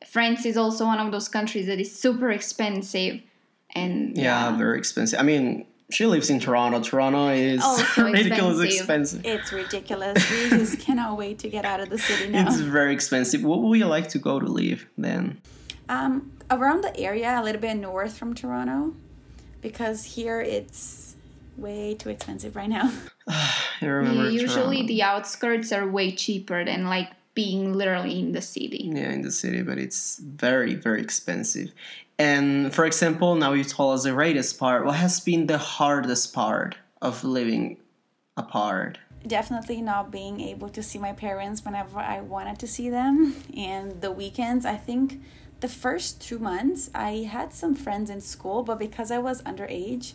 France 0.09 0.44
is 0.47 0.56
also 0.56 0.85
one 0.87 0.99
of 0.99 1.11
those 1.12 1.28
countries 1.28 1.66
that 1.66 1.80
is 1.80 1.94
super 1.94 2.30
expensive, 2.30 3.21
and 3.75 4.16
yeah, 4.16 4.56
very 4.56 4.78
expensive. 4.78 5.18
I 5.18 5.23
mean, 5.23 5.66
she 5.90 6.06
lives 6.06 6.30
in 6.30 6.40
Toronto. 6.40 6.80
Toronto 6.80 7.28
is 7.28 7.62
Also 7.62 8.04
ridiculously 8.04 8.68
expensive. 8.76 9.21
expensive. 9.21 9.40
It's 9.40 9.52
ridiculous. 9.52 10.30
we 10.30 10.49
just 10.50 10.80
cannot 10.87 11.16
wait 11.18 11.38
to 11.40 11.49
get 11.49 11.64
out 11.64 11.80
of 11.80 11.90
the 11.90 11.99
city 11.99 12.30
now. 12.30 12.47
It's 12.47 12.56
very 12.61 12.92
expensive. 12.94 13.42
What 13.44 13.61
would 13.62 13.78
you 13.78 13.87
like 13.87 14.09
to 14.11 14.18
go 14.18 14.40
to 14.40 14.47
live 14.47 14.87
then? 14.97 15.40
Um, 15.88 16.32
around 16.50 16.82
the 16.82 16.97
area, 16.99 17.38
a 17.38 17.42
little 17.42 17.61
bit 17.61 17.75
north 17.75 18.16
from 18.16 18.35
Toronto, 18.35 18.94
because 19.61 20.04
here 20.04 20.40
it's 20.40 21.16
way 21.59 21.94
too 21.94 22.09
expensive 22.09 22.56
right 22.56 22.68
now. 22.68 22.90
I 23.28 23.85
remember 23.85 24.30
usually 24.30 24.76
Toronto. 24.76 24.87
the 24.87 25.02
outskirts 25.02 25.73
are 25.73 25.87
way 25.87 26.12
cheaper 26.12 26.64
than 26.64 26.87
like 26.87 27.11
being 27.35 27.73
literally 27.73 28.19
in 28.19 28.33
the 28.33 28.43
city. 28.43 28.91
yeah 28.93 29.11
in 29.11 29.23
the 29.23 29.31
city 29.31 29.62
but 29.62 29.79
it's 29.79 30.19
very 30.19 30.75
very 30.75 31.01
expensive 31.01 31.73
and 32.19 32.75
for 32.75 32.85
example 32.85 33.35
now 33.35 33.53
you 33.53 33.65
told 33.65 33.95
us 33.95 34.05
the 34.05 34.12
greatest 34.12 34.59
part 34.59 34.85
what 34.85 34.97
has 34.97 35.21
been 35.21 35.47
the 35.47 35.59
hardest 35.59 36.35
part 36.35 36.77
of 37.01 37.25
living 37.25 37.77
apart 38.37 38.99
Definitely 39.27 39.81
not 39.83 40.11
being 40.11 40.41
able 40.41 40.69
to 40.71 40.83
see 40.83 40.99
my 40.99 41.12
parents 41.12 41.65
whenever 41.65 42.01
I 42.01 42.21
wanted 42.21 42.59
to 42.59 42.67
see 42.67 42.91
them, 42.91 43.37
and 43.57 44.01
the 44.01 44.11
weekends. 44.11 44.67
I 44.67 44.77
think 44.77 45.21
the 45.61 45.69
first 45.69 46.21
two 46.21 46.41
months 46.41 46.91
I 46.93 47.29
had 47.31 47.53
some 47.53 47.77
friends 47.77 48.11
in 48.11 48.21
school, 48.21 48.65
but 48.65 48.81
because 48.81 49.12
I 49.12 49.19
was 49.19 49.41
underage, 49.43 50.15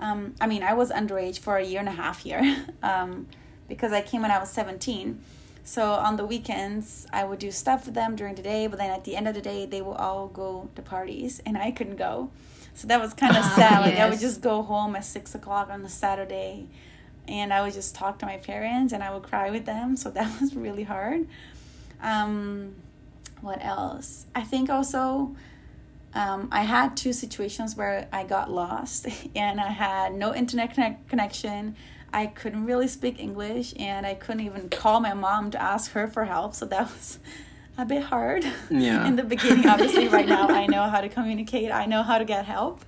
um, 0.00 0.34
I 0.40 0.48
mean 0.48 0.64
I 0.64 0.72
was 0.74 0.90
underage 0.90 1.38
for 1.38 1.56
a 1.56 1.64
year 1.64 1.78
and 1.78 1.88
a 1.88 1.92
half 1.92 2.24
here, 2.24 2.66
um, 2.82 3.28
because 3.68 3.92
I 3.92 4.00
came 4.00 4.22
when 4.22 4.32
I 4.32 4.40
was 4.40 4.50
seventeen. 4.50 5.22
So 5.68 5.92
on 5.92 6.16
the 6.16 6.24
weekends, 6.24 7.06
I 7.12 7.24
would 7.24 7.38
do 7.38 7.50
stuff 7.50 7.84
with 7.84 7.94
them 7.94 8.16
during 8.16 8.34
the 8.36 8.40
day, 8.42 8.68
but 8.68 8.78
then 8.78 8.90
at 8.90 9.04
the 9.04 9.14
end 9.14 9.28
of 9.28 9.34
the 9.34 9.42
day, 9.42 9.66
they 9.66 9.82
would 9.82 9.98
all 9.98 10.28
go 10.28 10.70
to 10.74 10.80
parties, 10.80 11.42
and 11.44 11.58
I 11.58 11.72
couldn't 11.72 11.96
go. 11.96 12.30
So 12.72 12.88
that 12.88 12.98
was 12.98 13.12
kind 13.12 13.36
of 13.36 13.44
Ah, 13.44 13.52
sad. 13.54 13.80
Like 13.82 13.96
I 13.98 14.08
would 14.08 14.18
just 14.18 14.40
go 14.40 14.62
home 14.62 14.96
at 14.96 15.04
six 15.04 15.34
o'clock 15.34 15.68
on 15.68 15.84
a 15.84 15.88
Saturday, 15.90 16.68
and 17.28 17.52
I 17.52 17.60
would 17.60 17.74
just 17.74 17.94
talk 17.94 18.18
to 18.20 18.24
my 18.26 18.38
parents, 18.38 18.94
and 18.94 19.02
I 19.04 19.12
would 19.12 19.24
cry 19.24 19.50
with 19.50 19.66
them. 19.66 19.94
So 19.98 20.10
that 20.10 20.40
was 20.40 20.56
really 20.56 20.84
hard. 20.84 21.28
Um, 22.00 22.74
what 23.42 23.62
else? 23.62 24.24
I 24.34 24.44
think 24.44 24.70
also. 24.70 25.36
Um, 26.14 26.48
I 26.50 26.62
had 26.62 26.96
two 26.96 27.12
situations 27.12 27.76
where 27.76 28.08
I 28.10 28.24
got 28.24 28.50
lost 28.50 29.06
and 29.36 29.60
I 29.60 29.68
had 29.68 30.14
no 30.14 30.34
internet 30.34 30.72
connect- 30.72 31.06
connection. 31.10 31.76
I 32.12 32.26
couldn't 32.26 32.64
really 32.64 32.88
speak 32.88 33.20
English 33.20 33.74
and 33.78 34.06
I 34.06 34.14
couldn't 34.14 34.40
even 34.46 34.68
call 34.70 35.00
my 35.00 35.14
mom 35.14 35.50
to 35.52 35.60
ask 35.62 35.92
her 35.92 36.08
for 36.08 36.24
help. 36.24 36.54
So 36.54 36.64
that 36.66 36.82
was 36.90 37.18
a 37.76 37.84
bit 37.84 38.02
hard 38.02 38.44
Yeah. 38.70 39.06
in 39.06 39.16
the 39.16 39.22
beginning. 39.22 39.66
Obviously, 39.68 40.08
right 40.08 40.26
now 40.26 40.48
I 40.48 40.66
know 40.66 40.84
how 40.88 41.00
to 41.00 41.08
communicate, 41.08 41.70
I 41.70 41.86
know 41.86 42.02
how 42.02 42.18
to 42.18 42.24
get 42.24 42.44
help. 42.46 42.84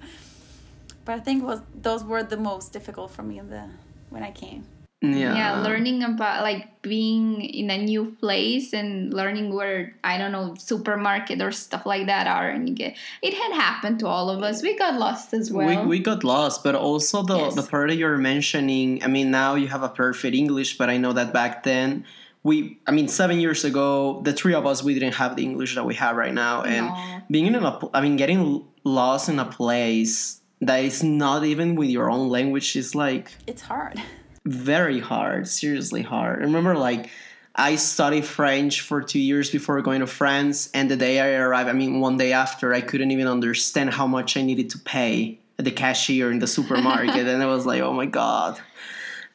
But 1.04 1.16
I 1.16 1.20
think 1.20 1.44
was 1.44 1.61
those 1.80 2.04
were 2.04 2.22
the 2.22 2.37
most 2.37 2.72
difficult 2.72 3.11
for 3.11 3.22
me 3.22 3.38
in 3.38 3.50
the 3.50 3.64
when 4.11 4.22
I 4.22 4.30
came. 4.30 4.64
Yeah 5.02 5.34
yeah 5.34 5.62
learning 5.62 6.02
about 6.02 6.42
like 6.42 6.82
being 6.82 7.40
in 7.42 7.70
a 7.70 7.78
new 7.78 8.04
place 8.20 8.74
and 8.74 9.14
learning 9.14 9.54
where 9.54 9.94
i 10.04 10.18
don't 10.18 10.30
know 10.30 10.54
supermarket 10.58 11.40
or 11.40 11.50
stuff 11.50 11.86
like 11.86 12.04
that 12.06 12.26
are 12.26 12.50
and 12.50 12.68
you 12.68 12.74
get 12.74 12.94
it 13.22 13.32
had 13.32 13.52
happened 13.52 13.98
to 13.98 14.06
all 14.06 14.28
of 14.28 14.42
us 14.42 14.62
we 14.62 14.76
got 14.76 14.94
lost 15.00 15.32
as 15.32 15.50
well 15.50 15.66
we, 15.66 15.76
we 15.86 15.98
got 15.98 16.22
lost 16.22 16.62
but 16.62 16.74
also 16.74 17.22
the, 17.22 17.36
Yes. 17.36 17.54
the 17.54 17.62
part 17.62 17.88
that 17.88 17.96
you're 17.96 18.18
mentioning 18.18 19.02
i 19.02 19.06
mean 19.06 19.30
now 19.30 19.54
you 19.54 19.68
have 19.68 19.82
a 19.82 19.88
perfect 19.88 20.34
english 20.36 20.76
but 20.76 20.90
i 20.90 20.98
know 20.98 21.14
that 21.14 21.32
back 21.32 21.62
then 21.62 22.04
we 22.42 22.78
i 22.86 22.90
mean 22.90 23.08
seven 23.08 23.40
years 23.40 23.64
ago 23.64 24.20
the 24.24 24.34
three 24.34 24.52
of 24.54 24.66
us 24.66 24.82
we 24.82 24.92
didn't 24.92 25.14
have 25.14 25.34
the 25.36 25.42
english 25.42 25.74
that 25.76 25.84
we 25.86 25.94
have 25.94 26.14
right 26.16 26.34
now 26.34 26.60
and 26.62 26.86
No. 26.86 27.20
being 27.30 27.46
in 27.46 27.54
a 27.54 27.72
pl- 27.72 27.90
i 27.94 28.02
mean 28.02 28.16
getting 28.16 28.64
lost 28.84 29.30
in 29.30 29.38
a 29.38 29.46
place 29.46 30.40
that 30.60 30.84
is 30.84 31.02
not 31.02 31.44
even 31.44 31.74
with 31.74 31.88
your 31.88 32.10
own 32.10 32.28
language 32.28 32.76
is 32.76 32.94
like 32.94 33.32
It's 33.46 33.62
hard. 33.62 33.96
Very 34.44 35.00
hard 35.00 35.46
seriously 35.48 36.03
hard 36.03 36.38
I 36.40 36.42
remember 36.44 36.74
like 36.76 37.11
i 37.55 37.76
studied 37.76 38.24
french 38.24 38.81
for 38.81 39.03
two 39.03 39.18
years 39.18 39.50
before 39.50 39.81
going 39.83 40.00
to 40.00 40.07
france 40.07 40.70
and 40.72 40.90
the 40.90 40.96
day 40.96 41.20
i 41.20 41.29
arrived 41.33 41.68
i 41.68 41.72
mean 41.72 42.00
one 42.00 42.16
day 42.16 42.33
after 42.33 42.72
i 42.72 42.81
couldn't 42.81 43.11
even 43.11 43.26
understand 43.26 43.90
how 43.90 44.07
much 44.07 44.37
i 44.37 44.42
needed 44.42 44.70
to 44.70 44.79
pay 44.79 45.38
at 45.59 45.64
the 45.64 45.70
cashier 45.70 46.31
in 46.31 46.38
the 46.38 46.46
supermarket 46.46 47.26
and 47.26 47.42
i 47.42 47.46
was 47.46 47.66
like 47.66 47.83
oh 47.83 47.92
my 47.92 48.07
god 48.07 48.59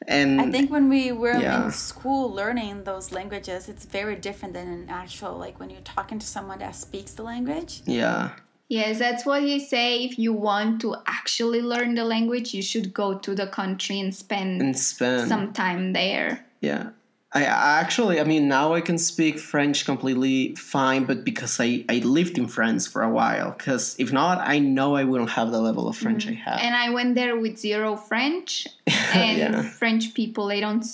and 0.08 0.40
I 0.40 0.50
think 0.50 0.70
when 0.70 0.88
we 0.88 1.10
were 1.12 1.32
Yeah. 1.38 1.64
in 1.66 1.70
school 1.72 2.30
learning 2.32 2.84
those 2.84 3.12
languages, 3.12 3.68
it's 3.68 3.84
very 3.86 4.14
different 4.14 4.54
than 4.54 4.68
an 4.68 4.86
actual 4.90 5.36
like 5.38 5.58
when 5.58 5.70
you're 5.70 5.80
talking 5.80 6.18
to 6.18 6.26
someone 6.26 6.58
that 6.58 6.76
speaks 6.76 7.12
the 7.12 7.22
language. 7.22 7.82
yeah 7.86 8.30
yes 8.68 8.98
that's 8.98 9.24
what 9.24 9.42
you 9.42 9.58
say 9.60 10.04
if 10.04 10.18
you 10.18 10.32
want 10.32 10.80
to 10.80 10.94
actually 11.06 11.62
learn 11.62 11.94
the 11.94 12.04
language 12.04 12.52
you 12.54 12.62
should 12.62 12.92
go 12.92 13.16
to 13.18 13.34
the 13.34 13.46
country 13.46 14.00
and 14.00 14.14
spend 14.14 14.60
in 14.60 14.74
spain 14.74 15.26
some 15.28 15.52
time 15.52 15.92
there 15.92 16.44
Yeah. 16.60 16.90
I 17.32 17.42
actually, 17.44 18.18
I 18.18 18.24
mean, 18.24 18.48
now 18.48 18.72
I 18.72 18.80
can 18.80 18.96
speak 18.96 19.38
French 19.38 19.84
completely 19.84 20.54
fine, 20.54 21.04
but 21.04 21.22
because 21.22 21.60
I, 21.60 21.84
I 21.88 21.96
lived 21.98 22.38
in 22.38 22.46
France 22.48 22.86
for 22.86 23.02
a 23.02 23.10
while. 23.10 23.50
Because 23.50 23.94
if 23.98 24.10
not, 24.10 24.38
I 24.38 24.58
know 24.58 24.94
I 24.96 25.04
wouldn't 25.04 25.28
have 25.30 25.50
the 25.50 25.60
level 25.60 25.86
of 25.86 25.96
French 25.98 26.24
mm-hmm. 26.24 26.48
I 26.48 26.50
have. 26.50 26.60
and 26.60 26.74
i 26.74 26.88
went 26.88 27.14
there 27.14 27.36
with 27.36 27.58
zero 27.58 27.94
french 27.96 28.66
and 29.14 29.38
Yeah. 29.38 29.62
french 29.62 30.14
people 30.14 30.46
they 30.46 30.60
don't 30.60 30.84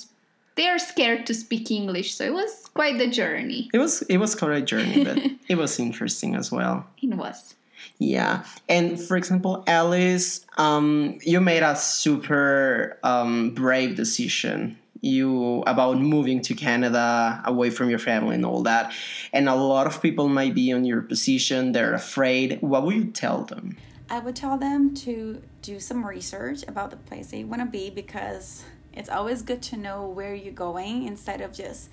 they're 0.56 0.78
scared 0.80 1.26
to 1.26 1.34
speak 1.34 1.70
english 1.70 2.08
so 2.16 2.24
it 2.24 2.34
was 2.42 2.52
quite 2.74 2.98
the 2.98 3.06
journey 3.20 3.70
It 3.72 3.78
was 3.78 4.02
it 4.14 4.18
was 4.18 4.34
quite 4.34 4.56
a 4.62 4.64
journey, 4.72 5.04
but 5.04 5.16
it 5.52 5.56
was 5.56 5.78
interesting 5.78 6.34
as 6.34 6.50
well. 6.50 6.76
it 7.00 7.14
was 7.14 7.54
Yeah, 7.98 8.44
and 8.68 9.00
for 9.00 9.16
example, 9.16 9.64
Alice, 9.66 10.44
um, 10.56 11.18
you 11.22 11.40
made 11.40 11.62
a 11.62 11.76
super 11.76 12.98
um, 13.02 13.50
brave 13.50 13.96
decision. 13.96 14.78
You 15.00 15.62
about 15.66 15.98
moving 15.98 16.42
to 16.42 16.54
Canada 16.54 17.42
away 17.44 17.70
from 17.70 17.90
your 17.90 17.98
family 17.98 18.36
and 18.36 18.46
all 18.46 18.62
that, 18.62 18.92
and 19.32 19.48
a 19.48 19.54
lot 19.54 19.86
of 19.86 20.00
people 20.00 20.28
might 20.28 20.54
be 20.54 20.70
in 20.70 20.84
your 20.84 21.02
position. 21.02 21.72
They're 21.72 21.94
afraid. 21.94 22.58
What 22.60 22.84
would 22.84 22.94
you 22.94 23.04
tell 23.06 23.42
them? 23.42 23.76
I 24.12 24.18
would 24.18 24.36
tell 24.36 24.58
them 24.58 24.94
to 24.96 25.40
do 25.62 25.80
some 25.80 26.04
research 26.04 26.64
about 26.68 26.90
the 26.90 26.98
place 26.98 27.30
they 27.30 27.44
want 27.44 27.62
to 27.62 27.66
be 27.66 27.88
because 27.88 28.64
it's 28.92 29.08
always 29.08 29.40
good 29.40 29.62
to 29.62 29.76
know 29.76 30.06
where 30.06 30.34
you're 30.34 30.52
going 30.52 31.06
instead 31.06 31.40
of 31.40 31.54
just 31.54 31.88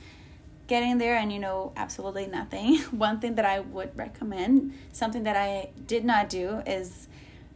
getting 0.70 1.00
there 1.00 1.18
and 1.18 1.34
you 1.34 1.40
know 1.40 1.74
absolutely 1.76 2.28
nothing. 2.28 2.78
One 2.92 3.20
thing 3.20 3.36
that 3.36 3.44
I 3.44 3.60
would 3.60 3.98
recommend, 3.98 4.74
something 4.94 5.24
that 5.24 5.36
I 5.36 5.72
did 5.86 6.06
not 6.06 6.30
do, 6.30 6.62
is 6.66 7.10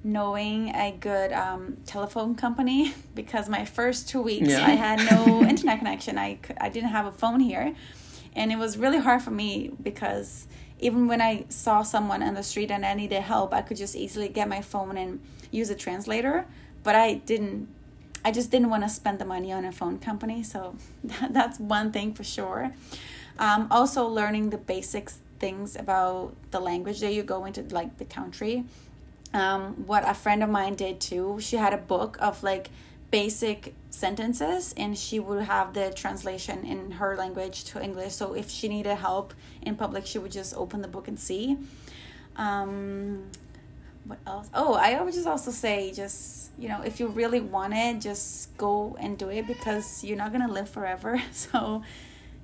knowing 0.04 0.70
a 0.76 0.92
good 1.00 1.32
um, 1.32 1.78
telephone 1.86 2.36
company 2.36 2.94
because 3.16 3.48
my 3.48 3.64
first 3.64 4.10
two 4.10 4.22
weeks 4.22 4.50
Yeah. 4.50 4.66
I 4.66 4.72
had 4.72 5.00
no 5.10 5.42
internet 5.52 5.78
connection. 5.80 6.18
I, 6.18 6.40
I 6.60 6.68
didn't 6.68 6.90
have 6.90 7.06
a 7.06 7.12
phone 7.12 7.40
here. 7.40 7.74
And 8.36 8.52
it 8.52 8.58
was 8.58 8.78
really 8.78 9.00
hard 9.00 9.22
for 9.22 9.32
me 9.32 9.72
because 9.82 10.48
even 10.80 11.08
when 11.08 11.22
I 11.22 11.46
saw 11.50 11.84
someone 11.84 12.22
on 12.24 12.34
the 12.34 12.44
street 12.44 12.72
and 12.72 12.84
I 12.86 12.96
needed 12.96 13.22
help, 13.22 13.54
I 13.54 13.62
could 13.62 13.78
just 13.78 13.96
easily 13.96 14.28
get 14.28 14.50
my 14.50 14.62
phone 14.62 14.98
and 14.98 15.22
use 15.52 15.70
a 15.70 15.76
translator. 15.76 16.48
But 16.82 16.96
I 16.96 17.14
didn't 17.14 17.70
I 18.26 18.32
just 18.32 18.52
didn't 18.52 18.70
want 18.70 18.84
to 18.84 18.90
spend 18.90 19.20
the 19.20 19.26
money 19.26 19.52
on 19.52 19.66
a 19.66 19.72
phone 19.72 20.00
company. 20.00 20.44
So 20.44 20.76
that's 21.30 21.60
one 21.60 21.92
thing 21.92 22.14
for 22.14 22.24
sure. 22.24 22.74
Um, 23.40 23.68
also, 23.72 24.06
learning 24.06 24.52
the 24.52 24.58
basics 24.58 25.20
things 25.40 25.76
about 25.76 26.36
the 26.52 26.60
language 26.60 27.00
that 27.02 27.14
you 27.14 27.24
go 27.24 27.46
into, 27.46 27.64
like 27.64 27.98
the 27.98 28.06
country. 28.06 28.64
Um, 29.34 29.88
what 29.88 30.08
a 30.08 30.14
friend 30.14 30.44
of 30.44 30.50
mine 30.50 30.76
did 30.76 31.02
too, 31.02 31.40
she 31.42 31.56
had 31.58 31.74
a 31.74 31.78
book 31.78 32.18
of 32.22 32.44
like 32.44 32.70
basic 33.10 33.76
sentences 33.90 34.74
and 34.78 34.98
she 34.98 35.20
would 35.20 35.44
have 35.44 35.74
the 35.74 35.92
translation 35.96 36.64
in 36.66 36.92
her 36.92 37.16
language 37.16 37.64
to 37.66 37.84
English. 37.84 38.14
So 38.14 38.34
if 38.34 38.50
she 38.50 38.68
needed 38.68 38.96
help 38.96 39.34
in 39.62 39.76
public, 39.76 40.06
she 40.06 40.18
would 40.20 40.32
just 40.32 40.56
open 40.56 40.82
the 40.82 40.88
book 40.88 41.08
and 41.08 41.20
see. 41.20 41.58
Um, 42.36 43.24
what 44.06 44.20
else? 44.28 44.50
Oh, 44.54 44.74
I 44.74 45.02
would 45.02 45.14
just 45.14 45.28
also 45.28 45.52
say, 45.52 45.92
just 45.94 46.52
you 46.58 46.68
know, 46.68 46.82
if 46.82 47.00
you 47.00 47.08
really 47.08 47.40
want 47.40 47.74
it, 47.74 48.02
just 48.02 48.56
go 48.58 48.96
and 49.00 49.18
do 49.18 49.30
it 49.30 49.48
because 49.48 50.04
you're 50.04 50.18
not 50.18 50.32
gonna 50.32 50.52
live 50.52 50.70
forever. 50.70 51.22
So 51.32 51.84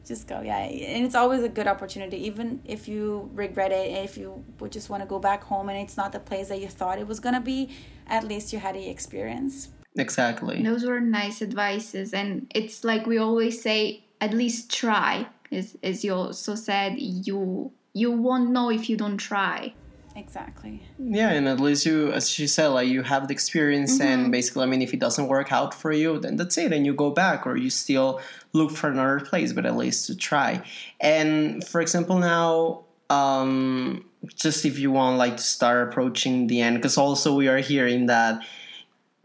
just 0.05 0.27
go, 0.27 0.41
yeah. 0.41 0.57
And 0.57 1.05
it's 1.05 1.15
always 1.15 1.43
a 1.43 1.49
good 1.49 1.67
opportunity, 1.67 2.25
even 2.25 2.61
if 2.65 2.87
you 2.87 3.29
regret 3.33 3.71
it, 3.71 3.91
if 4.03 4.17
you 4.17 4.43
would 4.59 4.71
just 4.71 4.89
want 4.89 5.03
to 5.03 5.07
go 5.07 5.19
back 5.19 5.43
home 5.43 5.69
and 5.69 5.77
it's 5.77 5.97
not 5.97 6.11
the 6.11 6.19
place 6.19 6.49
that 6.49 6.59
you 6.59 6.67
thought 6.67 6.97
it 6.99 7.07
was 7.07 7.19
gonna 7.19 7.41
be. 7.41 7.69
At 8.07 8.23
least 8.23 8.51
you 8.51 8.59
had 8.59 8.75
the 8.75 8.89
experience. 8.89 9.69
Exactly. 9.95 10.63
Those 10.63 10.85
were 10.85 10.99
nice 10.99 11.41
advices, 11.41 12.13
and 12.13 12.49
it's 12.55 12.83
like 12.83 13.05
we 13.05 13.17
always 13.17 13.61
say, 13.61 14.03
at 14.21 14.33
least 14.33 14.71
try. 14.71 15.27
As 15.51 15.77
as 15.83 16.03
you 16.03 16.13
also 16.13 16.55
said, 16.55 16.95
you 16.97 17.71
you 17.93 18.11
won't 18.11 18.49
know 18.51 18.69
if 18.69 18.89
you 18.89 18.97
don't 18.97 19.17
try. 19.17 19.73
Exactly. 20.15 20.81
Yeah, 20.97 21.29
and 21.29 21.47
at 21.47 21.59
least 21.59 21.85
you, 21.85 22.11
as 22.11 22.29
she 22.29 22.47
said, 22.47 22.67
like 22.67 22.87
you 22.89 23.03
have 23.03 23.27
the 23.27 23.33
experience, 23.33 23.99
and 24.01 24.31
basically, 24.31 24.63
I 24.63 24.65
mean, 24.65 24.81
if 24.81 24.93
it 24.93 24.99
doesn't 24.99 25.27
work 25.27 25.51
out 25.51 25.73
for 25.73 25.91
you, 25.91 26.19
then 26.19 26.35
that's 26.35 26.57
it, 26.57 26.73
and 26.73 26.85
you 26.85 26.93
go 26.93 27.11
back, 27.11 27.45
or 27.47 27.55
you 27.55 27.69
still 27.69 28.19
look 28.53 28.71
for 28.71 28.89
another 28.89 29.19
place, 29.21 29.53
but 29.53 29.65
at 29.65 29.77
least 29.77 30.07
to 30.07 30.15
try. 30.17 30.61
And 30.99 31.65
for 31.65 31.79
example, 31.79 32.17
now, 32.19 32.83
um, 33.09 34.05
just 34.35 34.65
if 34.65 34.77
you 34.79 34.91
want, 34.91 35.17
like, 35.17 35.37
to 35.37 35.43
start 35.43 35.87
approaching 35.89 36.47
the 36.47 36.61
end, 36.61 36.77
because 36.77 36.97
also 36.97 37.33
we 37.35 37.47
are 37.47 37.59
hearing 37.59 38.07
that 38.07 38.41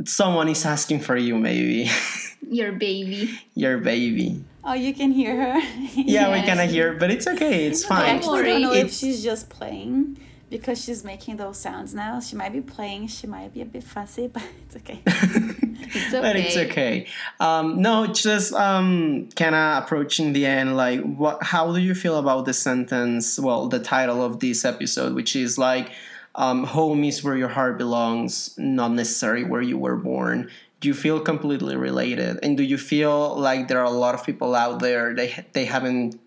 someone 0.05 0.49
is 0.49 0.65
asking 0.65 1.01
for 1.01 1.17
you, 1.17 1.37
maybe 1.39 1.91
Your 2.49 2.73
baby. 2.73 3.31
your 3.55 3.79
baby. 3.79 4.45
Oh, 4.63 4.75
you 4.75 4.95
can 4.95 5.11
hear 5.13 5.35
her. 5.37 5.61
Yeah, 5.95 6.31
we 6.31 6.37
Yes. 6.37 6.47
kind 6.47 6.61
of 6.61 6.71
hear, 6.71 6.95
but 6.95 7.11
it's 7.11 7.27
okay, 7.27 7.67
it's 7.67 7.85
I 7.85 7.89
fine. 7.89 8.17
actually 8.17 8.43
don't 8.45 8.63
know 8.63 8.73
if 8.75 8.93
she's 8.93 9.23
just 9.25 9.49
playing 9.49 10.19
because 10.51 10.83
she's 10.83 11.05
making 11.05 11.37
those 11.37 11.59
sounds 11.59 11.95
now. 11.95 12.21
She 12.21 12.37
might 12.37 12.53
be 12.53 12.61
playing. 12.61 13.09
She 13.09 13.27
might 13.27 13.53
be 13.53 13.63
a 13.63 13.65
bit 13.65 13.85
fussy, 13.85 14.27
but 14.33 14.43
it's 14.67 14.77
okay. 14.77 15.01
It's 15.05 16.15
okay. 16.15 16.21
but 16.21 16.37
it's 16.37 16.57
okay. 16.57 17.07
Um, 17.41 17.81
no, 17.81 18.07
just 18.07 18.53
um, 18.53 19.29
kind 19.37 19.55
of 19.55 19.85
approaching 19.85 20.33
the 20.33 20.47
end. 20.47 20.77
Like, 20.77 21.01
what? 21.01 21.43
How 21.43 21.73
do 21.73 21.81
you 21.81 21.95
feel 21.95 22.19
about 22.19 22.45
the 22.45 22.53
sentence? 22.53 23.39
Well, 23.39 23.69
the 23.69 23.81
title 23.81 24.23
of 24.23 24.41
this 24.41 24.65
episode, 24.65 25.15
which 25.15 25.37
is 25.37 25.59
like, 25.59 25.91
um, 26.35 26.65
"Home 26.65 27.05
is 27.05 27.25
where 27.25 27.37
your 27.37 27.49
heart 27.49 27.79
belongs, 27.79 28.55
not 28.59 28.93
necessarily 28.93 29.45
where 29.45 29.63
you 29.63 29.79
were 29.79 29.97
born." 29.97 30.51
Do 30.81 30.89
you 30.89 30.95
feel 30.95 31.19
completely 31.19 31.77
related, 31.77 32.41
and 32.43 32.59
do 32.59 32.63
you 32.63 32.77
feel 32.77 33.37
like 33.37 33.69
there 33.69 33.79
are 33.81 33.87
a 33.87 33.91
lot 33.91 34.15
of 34.15 34.25
people 34.25 34.55
out 34.55 34.81
there 34.81 35.15
they 35.15 35.35
they 35.55 35.65
haven't 35.65 36.21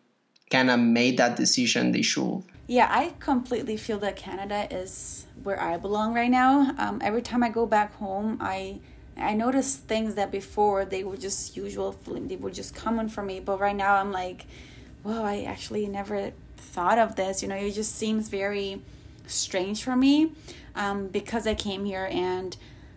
kind 0.50 0.72
of 0.72 0.80
made 0.80 1.18
that 1.18 1.36
decision 1.38 1.92
they 1.92 2.02
should? 2.02 2.44
Yeah, 2.68 2.90
I 2.92 3.14
completely 3.20 3.78
feel 3.78 3.98
that 4.00 4.18
Canada 4.18 4.68
is 4.70 5.26
where 5.42 5.60
I 5.60 5.78
belong 5.78 6.14
right 6.14 6.30
now. 6.30 6.76
Um, 6.78 7.00
every 7.02 7.22
time 7.22 7.42
I 7.42 7.50
go 7.50 7.66
back 7.66 7.96
home, 7.96 8.38
I 8.42 8.80
I 9.16 9.34
notice 9.34 9.78
things 9.78 10.16
that 10.16 10.32
before 10.32 10.86
they 10.86 11.04
were 11.04 11.18
just 11.18 11.56
usual, 11.58 11.96
they 12.06 12.36
were 12.36 12.52
just 12.52 12.76
common 12.76 13.08
for 13.10 13.24
me. 13.24 13.40
But 13.40 13.60
right 13.60 13.76
now, 13.76 13.96
I'm 13.96 14.12
like, 14.12 14.46
whoa, 15.04 15.24
I 15.24 15.44
actually 15.44 15.88
never 15.88 16.34
thought 16.58 17.00
of 17.00 17.16
this. 17.16 17.42
You 17.42 17.48
know, 17.48 17.56
it 17.56 17.72
just 17.72 17.96
seems 17.96 18.28
very 18.28 18.82
strange 19.28 19.84
for 19.84 19.96
me 19.96 20.34
um, 20.76 21.08
because 21.08 21.48
I 21.48 21.56
came 21.56 21.86
here 21.86 22.10
and 22.12 22.56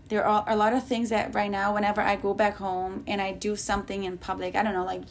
there 0.08 0.26
are 0.26 0.44
a 0.48 0.56
lot 0.56 0.72
of 0.72 0.84
things 0.84 1.10
that 1.10 1.34
right 1.34 1.50
now, 1.50 1.72
whenever 1.72 2.00
I 2.00 2.16
go 2.16 2.34
back 2.34 2.56
home 2.56 3.04
and 3.06 3.20
I 3.20 3.32
do 3.32 3.54
something 3.54 4.02
in 4.04 4.18
public, 4.18 4.56
I 4.56 4.62
don't 4.64 4.74
know, 4.74 4.84
like 4.84 5.04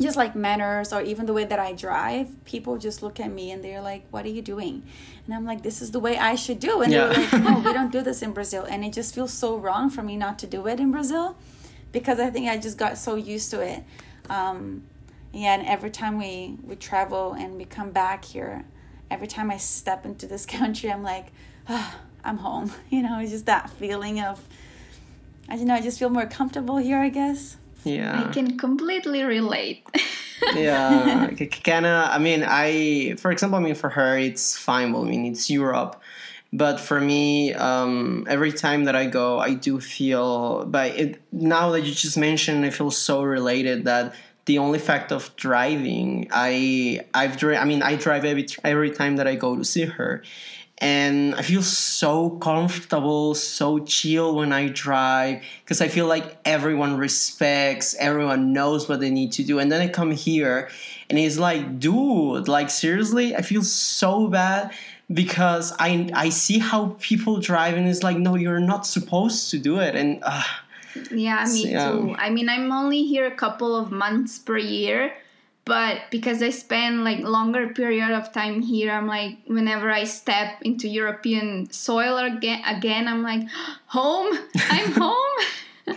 just 0.00 0.16
like 0.16 0.36
manners 0.36 0.92
or 0.92 1.00
even 1.00 1.24
the 1.26 1.32
way 1.32 1.44
that 1.44 1.58
I 1.58 1.72
drive, 1.72 2.28
people 2.44 2.76
just 2.76 3.02
look 3.02 3.18
at 3.18 3.30
me 3.30 3.50
and 3.50 3.64
they're 3.64 3.80
like, 3.80 4.04
"What 4.10 4.24
are 4.26 4.30
you 4.30 4.42
doing?" 4.42 4.82
And 5.26 5.34
I'm 5.34 5.44
like, 5.46 5.62
"This 5.62 5.80
is 5.80 5.90
the 5.90 6.00
way 6.00 6.18
I 6.18 6.34
should 6.34 6.60
do." 6.60 6.82
And 6.82 6.92
Yeah. 6.92 7.06
they're 7.06 7.14
like, 7.24 7.32
"No, 7.42 7.58
we 7.58 7.72
don't 7.72 7.90
do 7.90 8.02
this 8.02 8.20
in 8.22 8.32
Brazil." 8.32 8.64
And 8.68 8.84
it 8.84 8.92
just 8.92 9.14
feels 9.14 9.32
so 9.32 9.56
wrong 9.56 9.88
for 9.90 10.02
me 10.02 10.16
not 10.16 10.38
to 10.40 10.46
do 10.46 10.66
it 10.66 10.80
in 10.80 10.90
Brazil 10.92 11.36
because 11.92 12.20
I 12.20 12.28
think 12.30 12.48
I 12.48 12.58
just 12.58 12.76
got 12.76 12.98
so 12.98 13.14
used 13.16 13.50
to 13.52 13.60
it. 13.62 13.82
Um, 14.28 14.82
yeah, 15.32 15.54
and 15.54 15.66
every 15.66 15.90
time 15.90 16.18
we 16.18 16.56
we 16.62 16.76
travel 16.76 17.32
and 17.32 17.56
we 17.56 17.64
come 17.64 17.90
back 17.90 18.24
here, 18.24 18.64
every 19.10 19.26
time 19.28 19.50
I 19.50 19.56
step 19.56 20.04
into 20.04 20.26
this 20.26 20.44
country, 20.58 20.90
I'm 20.92 21.02
like, 21.02 21.26
ah, 21.68 21.96
I'm 22.22 22.38
home. 22.38 22.70
You 22.90 23.02
know, 23.02 23.18
it's 23.20 23.30
just 23.30 23.46
that 23.46 23.70
feeling 23.70 24.20
of, 24.20 24.46
I 25.48 25.56
don't 25.56 25.66
know, 25.68 25.74
I 25.74 25.80
just 25.80 25.98
feel 25.98 26.10
more 26.10 26.26
comfortable 26.26 26.76
here. 26.76 26.98
I 26.98 27.08
guess. 27.08 27.56
Yeah. 27.86 28.28
I 28.28 28.32
can 28.32 28.58
completely 28.58 29.22
relate. 29.22 29.86
yeah 30.54 31.30
kind 31.64 31.86
of 31.86 32.10
i 32.10 32.18
mean 32.18 32.44
i 32.46 33.14
for 33.16 33.30
example 33.30 33.58
i 33.58 33.62
mean 33.62 33.74
for 33.74 33.88
her 33.88 34.18
it's 34.18 34.56
fine 34.56 34.92
well 34.92 35.02
i 35.02 35.08
mean 35.08 35.24
it's 35.24 35.48
europe 35.48 36.00
but 36.52 36.78
for 36.78 37.00
me 37.00 37.52
um, 37.54 38.26
every 38.28 38.52
time 38.52 38.84
that 38.84 38.94
i 38.94 39.06
go 39.06 39.38
i 39.38 39.54
do 39.54 39.80
feel 39.80 40.64
but 40.66 40.94
it 40.94 41.20
now 41.32 41.70
that 41.70 41.80
you 41.80 41.92
just 41.92 42.18
mentioned 42.18 42.64
i 42.64 42.70
feel 42.70 42.90
so 42.90 43.22
related 43.22 43.84
that 43.84 44.14
the 44.44 44.58
only 44.58 44.78
fact 44.78 45.10
of 45.10 45.34
driving 45.36 46.28
i 46.30 47.00
i've 47.14 47.36
dri- 47.38 47.56
i 47.56 47.64
mean 47.64 47.82
i 47.82 47.96
drive 47.96 48.24
every 48.24 48.46
every 48.62 48.90
time 48.90 49.16
that 49.16 49.26
i 49.26 49.34
go 49.34 49.56
to 49.56 49.64
see 49.64 49.86
her 49.86 50.22
and 50.78 51.34
I 51.34 51.42
feel 51.42 51.62
so 51.62 52.30
comfortable, 52.30 53.34
so 53.34 53.78
chill 53.78 54.34
when 54.34 54.52
I 54.52 54.68
drive 54.68 55.42
because 55.64 55.80
I 55.80 55.88
feel 55.88 56.06
like 56.06 56.36
everyone 56.44 56.98
respects, 56.98 57.94
everyone 57.98 58.52
knows 58.52 58.88
what 58.88 59.00
they 59.00 59.10
need 59.10 59.32
to 59.32 59.42
do. 59.42 59.58
And 59.58 59.72
then 59.72 59.80
I 59.80 59.88
come 59.88 60.10
here 60.10 60.68
and 61.08 61.18
it's 61.18 61.38
like, 61.38 61.80
dude, 61.80 62.48
like 62.48 62.68
seriously, 62.68 63.34
I 63.34 63.40
feel 63.42 63.62
so 63.62 64.28
bad 64.28 64.74
because 65.12 65.72
I 65.78 66.10
I 66.12 66.28
see 66.28 66.58
how 66.58 66.96
people 67.00 67.40
drive 67.40 67.74
and 67.76 67.88
it's 67.88 68.02
like, 68.02 68.18
no, 68.18 68.34
you're 68.34 68.60
not 68.60 68.86
supposed 68.86 69.50
to 69.52 69.58
do 69.58 69.78
it. 69.80 69.94
And 69.94 70.20
uh, 70.22 70.42
Yeah, 71.10 71.44
me 71.50 71.70
Yeah. 71.72 71.90
too. 71.90 72.14
I 72.18 72.30
mean, 72.30 72.48
I'm 72.48 72.70
only 72.72 73.04
here 73.04 73.26
a 73.26 73.34
couple 73.34 73.76
of 73.76 73.90
months 73.92 74.38
per 74.38 74.58
year, 74.58 75.12
but 75.66 76.02
because 76.10 76.42
I 76.42 76.50
spend 76.50 77.04
like 77.04 77.18
longer 77.20 77.68
period 77.74 78.12
of 78.12 78.32
time 78.32 78.62
here, 78.62 78.90
I'm 78.90 79.06
like 79.06 79.38
whenever 79.46 79.90
I 79.90 80.04
step 80.04 80.62
into 80.62 80.88
European 80.88 81.70
soil 81.70 82.16
again, 82.16 82.62
again 82.64 83.06
I'm 83.08 83.22
like 83.22 83.46
home. 83.86 84.38
I'm 84.70 84.92
home. 85.02 85.36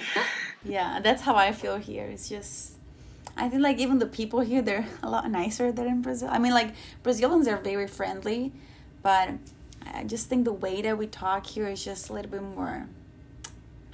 Yeah, 0.66 1.00
that's 1.00 1.22
how 1.22 1.36
I 1.36 1.52
feel 1.52 1.78
here. 1.78 2.06
It's 2.06 2.28
just, 2.28 2.74
I 3.38 3.48
think 3.48 3.62
like 3.62 3.78
even 3.78 4.00
the 4.00 4.06
people 4.06 4.42
here, 4.42 4.62
they're 4.62 4.86
a 5.02 5.10
lot 5.10 5.30
nicer 5.32 5.72
than 5.72 5.88
in 5.88 6.02
Brazil. 6.02 6.30
I 6.30 6.38
mean, 6.38 6.54
like 6.54 6.74
Brazilians 7.02 7.48
are 7.48 7.58
very 7.58 7.88
friendly, 7.88 8.52
but 9.02 9.30
I 9.94 10.04
just 10.04 10.28
think 10.28 10.46
the 10.46 10.54
way 10.54 10.82
that 10.82 10.98
we 10.98 11.08
talk 11.08 11.46
here 11.46 11.68
is 11.68 11.84
just 11.84 12.10
a 12.10 12.14
little 12.14 12.32
bit 12.32 12.44
more. 12.44 12.88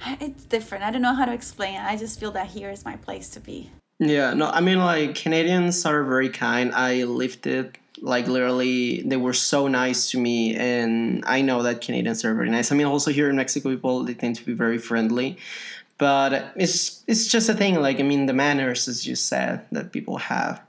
It's 0.20 0.44
different. 0.44 0.84
I 0.84 0.90
don't 0.90 1.02
know 1.02 1.14
how 1.14 1.24
to 1.24 1.32
explain 1.32 1.74
it. 1.74 1.82
I 1.82 1.96
just 1.96 2.18
feel 2.20 2.32
that 2.32 2.48
here 2.48 2.70
is 2.70 2.84
my 2.84 2.96
place 2.96 3.28
to 3.30 3.40
be. 3.40 3.70
Yeah, 3.98 4.34
no, 4.34 4.46
I 4.48 4.60
mean, 4.60 4.78
like, 4.78 5.14
Canadians 5.14 5.86
are 5.86 6.04
very 6.04 6.28
kind. 6.28 6.72
I 6.74 7.04
lived 7.04 7.46
it, 7.46 7.78
like, 8.02 8.26
literally, 8.28 9.00
they 9.02 9.16
were 9.16 9.32
so 9.32 9.68
nice 9.68 10.10
to 10.10 10.18
me, 10.20 10.54
and 10.54 11.24
I 11.26 11.40
know 11.40 11.62
that 11.62 11.80
Canadians 11.80 12.22
are 12.24 12.34
very 12.34 12.50
nice. 12.50 12.70
I 12.70 12.74
mean, 12.74 12.86
also 12.86 13.10
here 13.10 13.30
in 13.30 13.36
Mexico, 13.36 13.70
people, 13.70 14.04
they 14.04 14.12
tend 14.12 14.36
to 14.36 14.44
be 14.44 14.52
very 14.52 14.76
friendly. 14.78 15.38
But 15.98 16.52
it's 16.56 17.02
it's 17.06 17.26
just 17.26 17.48
a 17.48 17.54
thing, 17.54 17.80
like, 17.80 17.98
I 17.98 18.02
mean, 18.02 18.26
the 18.26 18.34
manners, 18.34 18.86
as 18.86 19.06
you 19.06 19.14
said, 19.16 19.64
that 19.72 19.92
people 19.92 20.18
have. 20.18 20.60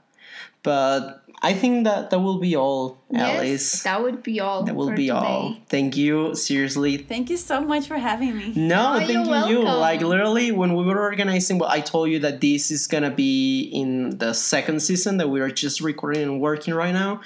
But 0.62 1.22
I 1.40 1.52
think 1.54 1.84
that 1.84 2.10
that 2.10 2.18
will 2.18 2.38
be 2.38 2.56
all, 2.56 2.98
Yes, 3.10 3.36
Alice. 3.38 3.82
that 3.84 4.02
would 4.02 4.22
be 4.24 4.40
all. 4.40 4.64
that 4.64 4.74
will 4.74 4.88
for 4.88 4.94
be 4.96 5.06
today. 5.06 5.18
all. 5.18 5.56
Thank 5.68 5.96
you, 5.96 6.34
seriously. 6.34 6.96
Thank 6.96 7.30
you 7.30 7.36
so 7.36 7.60
much 7.60 7.86
for 7.86 7.96
having 7.96 8.36
me. 8.36 8.52
No, 8.56 8.94
Oh, 8.94 8.98
thank 8.98 9.12
you're 9.12 9.22
you. 9.22 9.30
welcome. 9.30 9.64
Like 9.64 10.00
literally, 10.02 10.50
when 10.50 10.74
we 10.74 10.84
were 10.84 11.00
organizing, 11.00 11.58
well, 11.58 11.68
I 11.70 11.80
told 11.80 12.10
you 12.10 12.18
that 12.20 12.40
this 12.40 12.70
is 12.72 12.88
gonna 12.88 13.12
be 13.12 13.62
in 13.72 14.18
the 14.18 14.32
second 14.32 14.80
season 14.82 15.18
that 15.18 15.28
we 15.28 15.40
are 15.40 15.50
just 15.50 15.80
recording 15.80 16.22
and 16.24 16.40
working 16.40 16.74
right 16.74 16.92
now. 16.92 17.20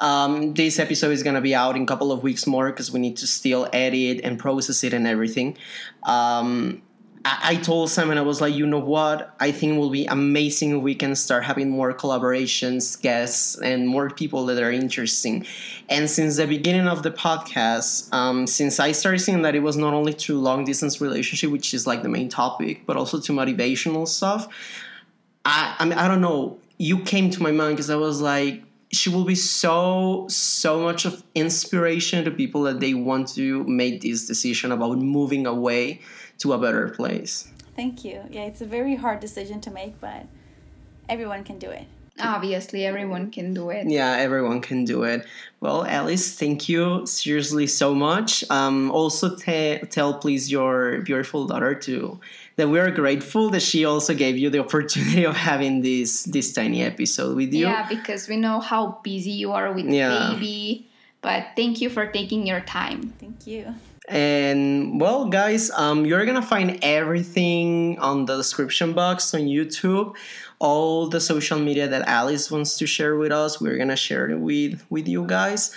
Um, 0.00 0.54
this 0.54 0.80
episode 0.80 1.12
is 1.12 1.22
gonna 1.22 1.40
be 1.40 1.54
out 1.54 1.76
in 1.76 1.82
a 1.82 1.86
couple 1.86 2.10
of 2.10 2.24
weeks 2.24 2.46
more 2.48 2.66
because 2.70 2.90
we 2.90 2.98
need 2.98 3.16
to 3.18 3.26
still 3.28 3.68
edit 3.72 4.22
and 4.24 4.38
process 4.40 4.82
it 4.82 4.92
and 4.92 5.06
everything. 5.06 5.56
Um, 6.02 6.82
I, 7.24 7.56
told 7.56 7.90
Simon, 7.90 8.18
I 8.18 8.22
was 8.22 8.40
like, 8.40 8.54
you 8.54 8.66
know 8.66 8.78
what? 8.78 9.34
I 9.38 9.52
think 9.52 9.74
it 9.74 9.78
will 9.78 9.90
be 9.90 10.06
amazing 10.06 10.76
if 10.76 10.82
we 10.82 10.94
can 10.94 11.14
start 11.14 11.44
having 11.44 11.70
more 11.70 11.92
collaborations, 11.92 13.00
guests, 13.00 13.56
and 13.60 13.86
more 13.86 14.10
people 14.10 14.46
that 14.46 14.62
are 14.62 14.72
interesting. 14.72 15.46
And 15.88 16.10
since 16.10 16.36
the 16.36 16.46
beginning 16.46 16.88
of 16.88 17.02
the 17.02 17.10
podcast, 17.10 18.12
um, 18.12 18.46
since 18.46 18.80
I 18.80 18.92
started 18.92 19.20
seeing 19.20 19.42
that 19.42 19.54
it 19.54 19.60
was 19.60 19.76
not 19.76 19.94
only 19.94 20.14
to 20.14 20.38
long 20.38 20.64
distance 20.64 21.00
relationship, 21.00 21.50
which 21.50 21.74
is 21.74 21.86
like 21.86 22.02
the 22.02 22.08
main 22.08 22.28
topic, 22.28 22.86
but 22.86 22.96
also 22.96 23.20
to 23.20 23.32
motivational 23.32 24.08
stuff. 24.08 24.48
I, 25.44 25.76
I 25.78 25.84
mean, 25.84 25.98
I 25.98 26.08
don't 26.08 26.20
know. 26.20 26.58
You 26.78 27.00
came 27.00 27.30
to 27.30 27.42
my 27.42 27.52
mind 27.52 27.76
because 27.76 27.90
I 27.90 27.96
was 27.96 28.20
like, 28.20 28.62
she 28.92 29.08
will 29.08 29.24
be 29.24 29.34
so 29.34 30.26
so 30.28 30.78
much 30.80 31.06
of 31.06 31.22
inspiration 31.34 32.24
to 32.24 32.30
people 32.30 32.62
that 32.64 32.78
they 32.78 32.92
want 32.92 33.28
to 33.28 33.64
make 33.64 34.02
this 34.02 34.26
decision 34.26 34.70
about 34.70 34.98
moving 34.98 35.46
away 35.46 36.02
to 36.42 36.52
a 36.52 36.58
better 36.58 36.88
place. 36.88 37.48
Thank 37.74 38.04
you. 38.04 38.22
Yeah, 38.30 38.42
it's 38.42 38.60
a 38.60 38.66
very 38.66 38.96
hard 38.96 39.20
decision 39.20 39.60
to 39.62 39.70
make, 39.70 40.00
but 40.00 40.26
everyone 41.08 41.44
can 41.44 41.58
do 41.58 41.70
it. 41.70 41.86
Obviously, 42.20 42.84
everyone 42.84 43.30
can 43.30 43.54
do 43.54 43.70
it. 43.70 43.88
Yeah, 43.88 44.16
everyone 44.18 44.60
can 44.60 44.84
do 44.84 45.04
it. 45.04 45.24
Well, 45.60 45.86
Alice, 45.86 46.38
thank 46.38 46.68
you 46.68 47.06
seriously 47.06 47.66
so 47.66 47.94
much. 47.94 48.44
Um, 48.50 48.90
also, 48.90 49.34
te- 49.34 49.78
tell 49.88 50.14
please 50.14 50.52
your 50.52 51.00
beautiful 51.02 51.46
daughter 51.46 51.74
to 51.74 52.20
that 52.56 52.68
we 52.68 52.78
are 52.78 52.90
grateful 52.90 53.48
that 53.50 53.62
she 53.62 53.86
also 53.86 54.14
gave 54.14 54.36
you 54.36 54.50
the 54.50 54.58
opportunity 54.58 55.24
of 55.24 55.36
having 55.36 55.80
this 55.80 56.24
this 56.24 56.52
tiny 56.52 56.82
episode 56.82 57.34
with 57.34 57.54
you. 57.54 57.66
Yeah, 57.66 57.88
because 57.88 58.28
we 58.28 58.36
know 58.36 58.60
how 58.60 59.00
busy 59.02 59.30
you 59.30 59.52
are 59.52 59.72
with 59.72 59.86
Yeah. 59.86 60.34
baby. 60.34 60.88
But 61.22 61.46
thank 61.56 61.80
you 61.80 61.88
for 61.88 62.04
taking 62.06 62.46
your 62.46 62.60
time. 62.60 63.14
Thank 63.18 63.46
you. 63.46 63.74
And 64.08 65.00
well, 65.00 65.26
guys, 65.26 65.70
um, 65.70 66.04
you're 66.04 66.26
gonna 66.26 66.42
find 66.42 66.78
everything 66.82 67.98
on 67.98 68.26
the 68.26 68.36
description 68.36 68.92
box 68.92 69.32
on 69.34 69.42
YouTube. 69.42 70.14
All 70.58 71.08
the 71.08 71.20
social 71.20 71.58
media 71.58 71.88
that 71.88 72.06
Alice 72.08 72.50
wants 72.50 72.76
to 72.78 72.86
share 72.86 73.16
with 73.16 73.32
us, 73.32 73.60
we're 73.60 73.78
gonna 73.78 73.96
share 73.96 74.28
it 74.30 74.38
with 74.38 74.84
with 74.90 75.06
you 75.06 75.26
guys. 75.26 75.72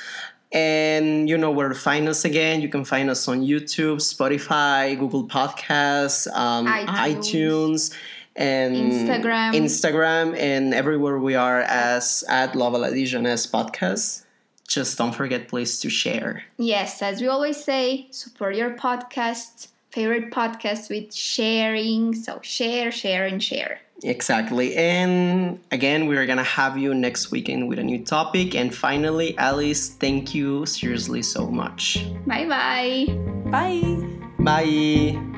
And 0.51 1.27
you 1.29 1.37
know 1.37 1.51
where 1.51 1.69
to 1.69 1.75
find 1.75 2.07
us 2.07 2.23
again. 2.23 2.61
You 2.61 2.69
can 2.69 2.85
find 2.85 3.09
us 3.09 3.27
on 3.27 3.41
YouTube, 3.41 3.97
Spotify, 3.97 4.97
Google 4.97 5.27
Podcasts, 5.27 6.31
um, 6.33 6.65
iTunes. 6.65 7.15
iTunes, 7.15 7.93
and 8.35 8.75
Instagram. 8.75 9.53
Instagram, 9.53 10.37
and 10.37 10.73
everywhere 10.73 11.19
we 11.19 11.35
are 11.35 11.61
as 11.61 12.23
at 12.29 12.55
Love 12.55 12.73
La 12.73 12.89
Dijonnaise 12.89 13.49
podcast. 13.49 14.24
Just 14.67 14.97
don't 14.97 15.13
forget, 15.13 15.47
please, 15.47 15.79
to 15.81 15.89
share. 15.89 16.43
Yes, 16.57 17.01
as 17.01 17.21
we 17.21 17.27
always 17.27 17.63
say, 17.63 18.07
support 18.11 18.55
your 18.55 18.71
podcast, 18.71 19.67
favorite 19.91 20.31
podcast 20.31 20.89
with 20.89 21.13
sharing. 21.13 22.13
So 22.15 22.39
share, 22.41 22.91
share, 22.91 23.25
and 23.25 23.41
share. 23.41 23.79
Exactly. 24.03 24.75
And 24.75 25.59
again, 25.71 26.07
we're 26.07 26.25
going 26.25 26.37
to 26.37 26.43
have 26.43 26.77
you 26.77 26.93
next 26.93 27.31
weekend 27.31 27.69
with 27.69 27.79
a 27.79 27.83
new 27.83 28.03
topic. 28.03 28.55
And 28.55 28.73
finally, 28.73 29.37
Alice, 29.37 29.89
thank 29.89 30.35
you 30.35 30.65
seriously 30.65 31.21
so 31.21 31.47
much. 31.47 32.05
Bye 32.25 32.47
bye. 32.47 33.05
Bye. 33.49 34.17
Bye. 34.39 35.34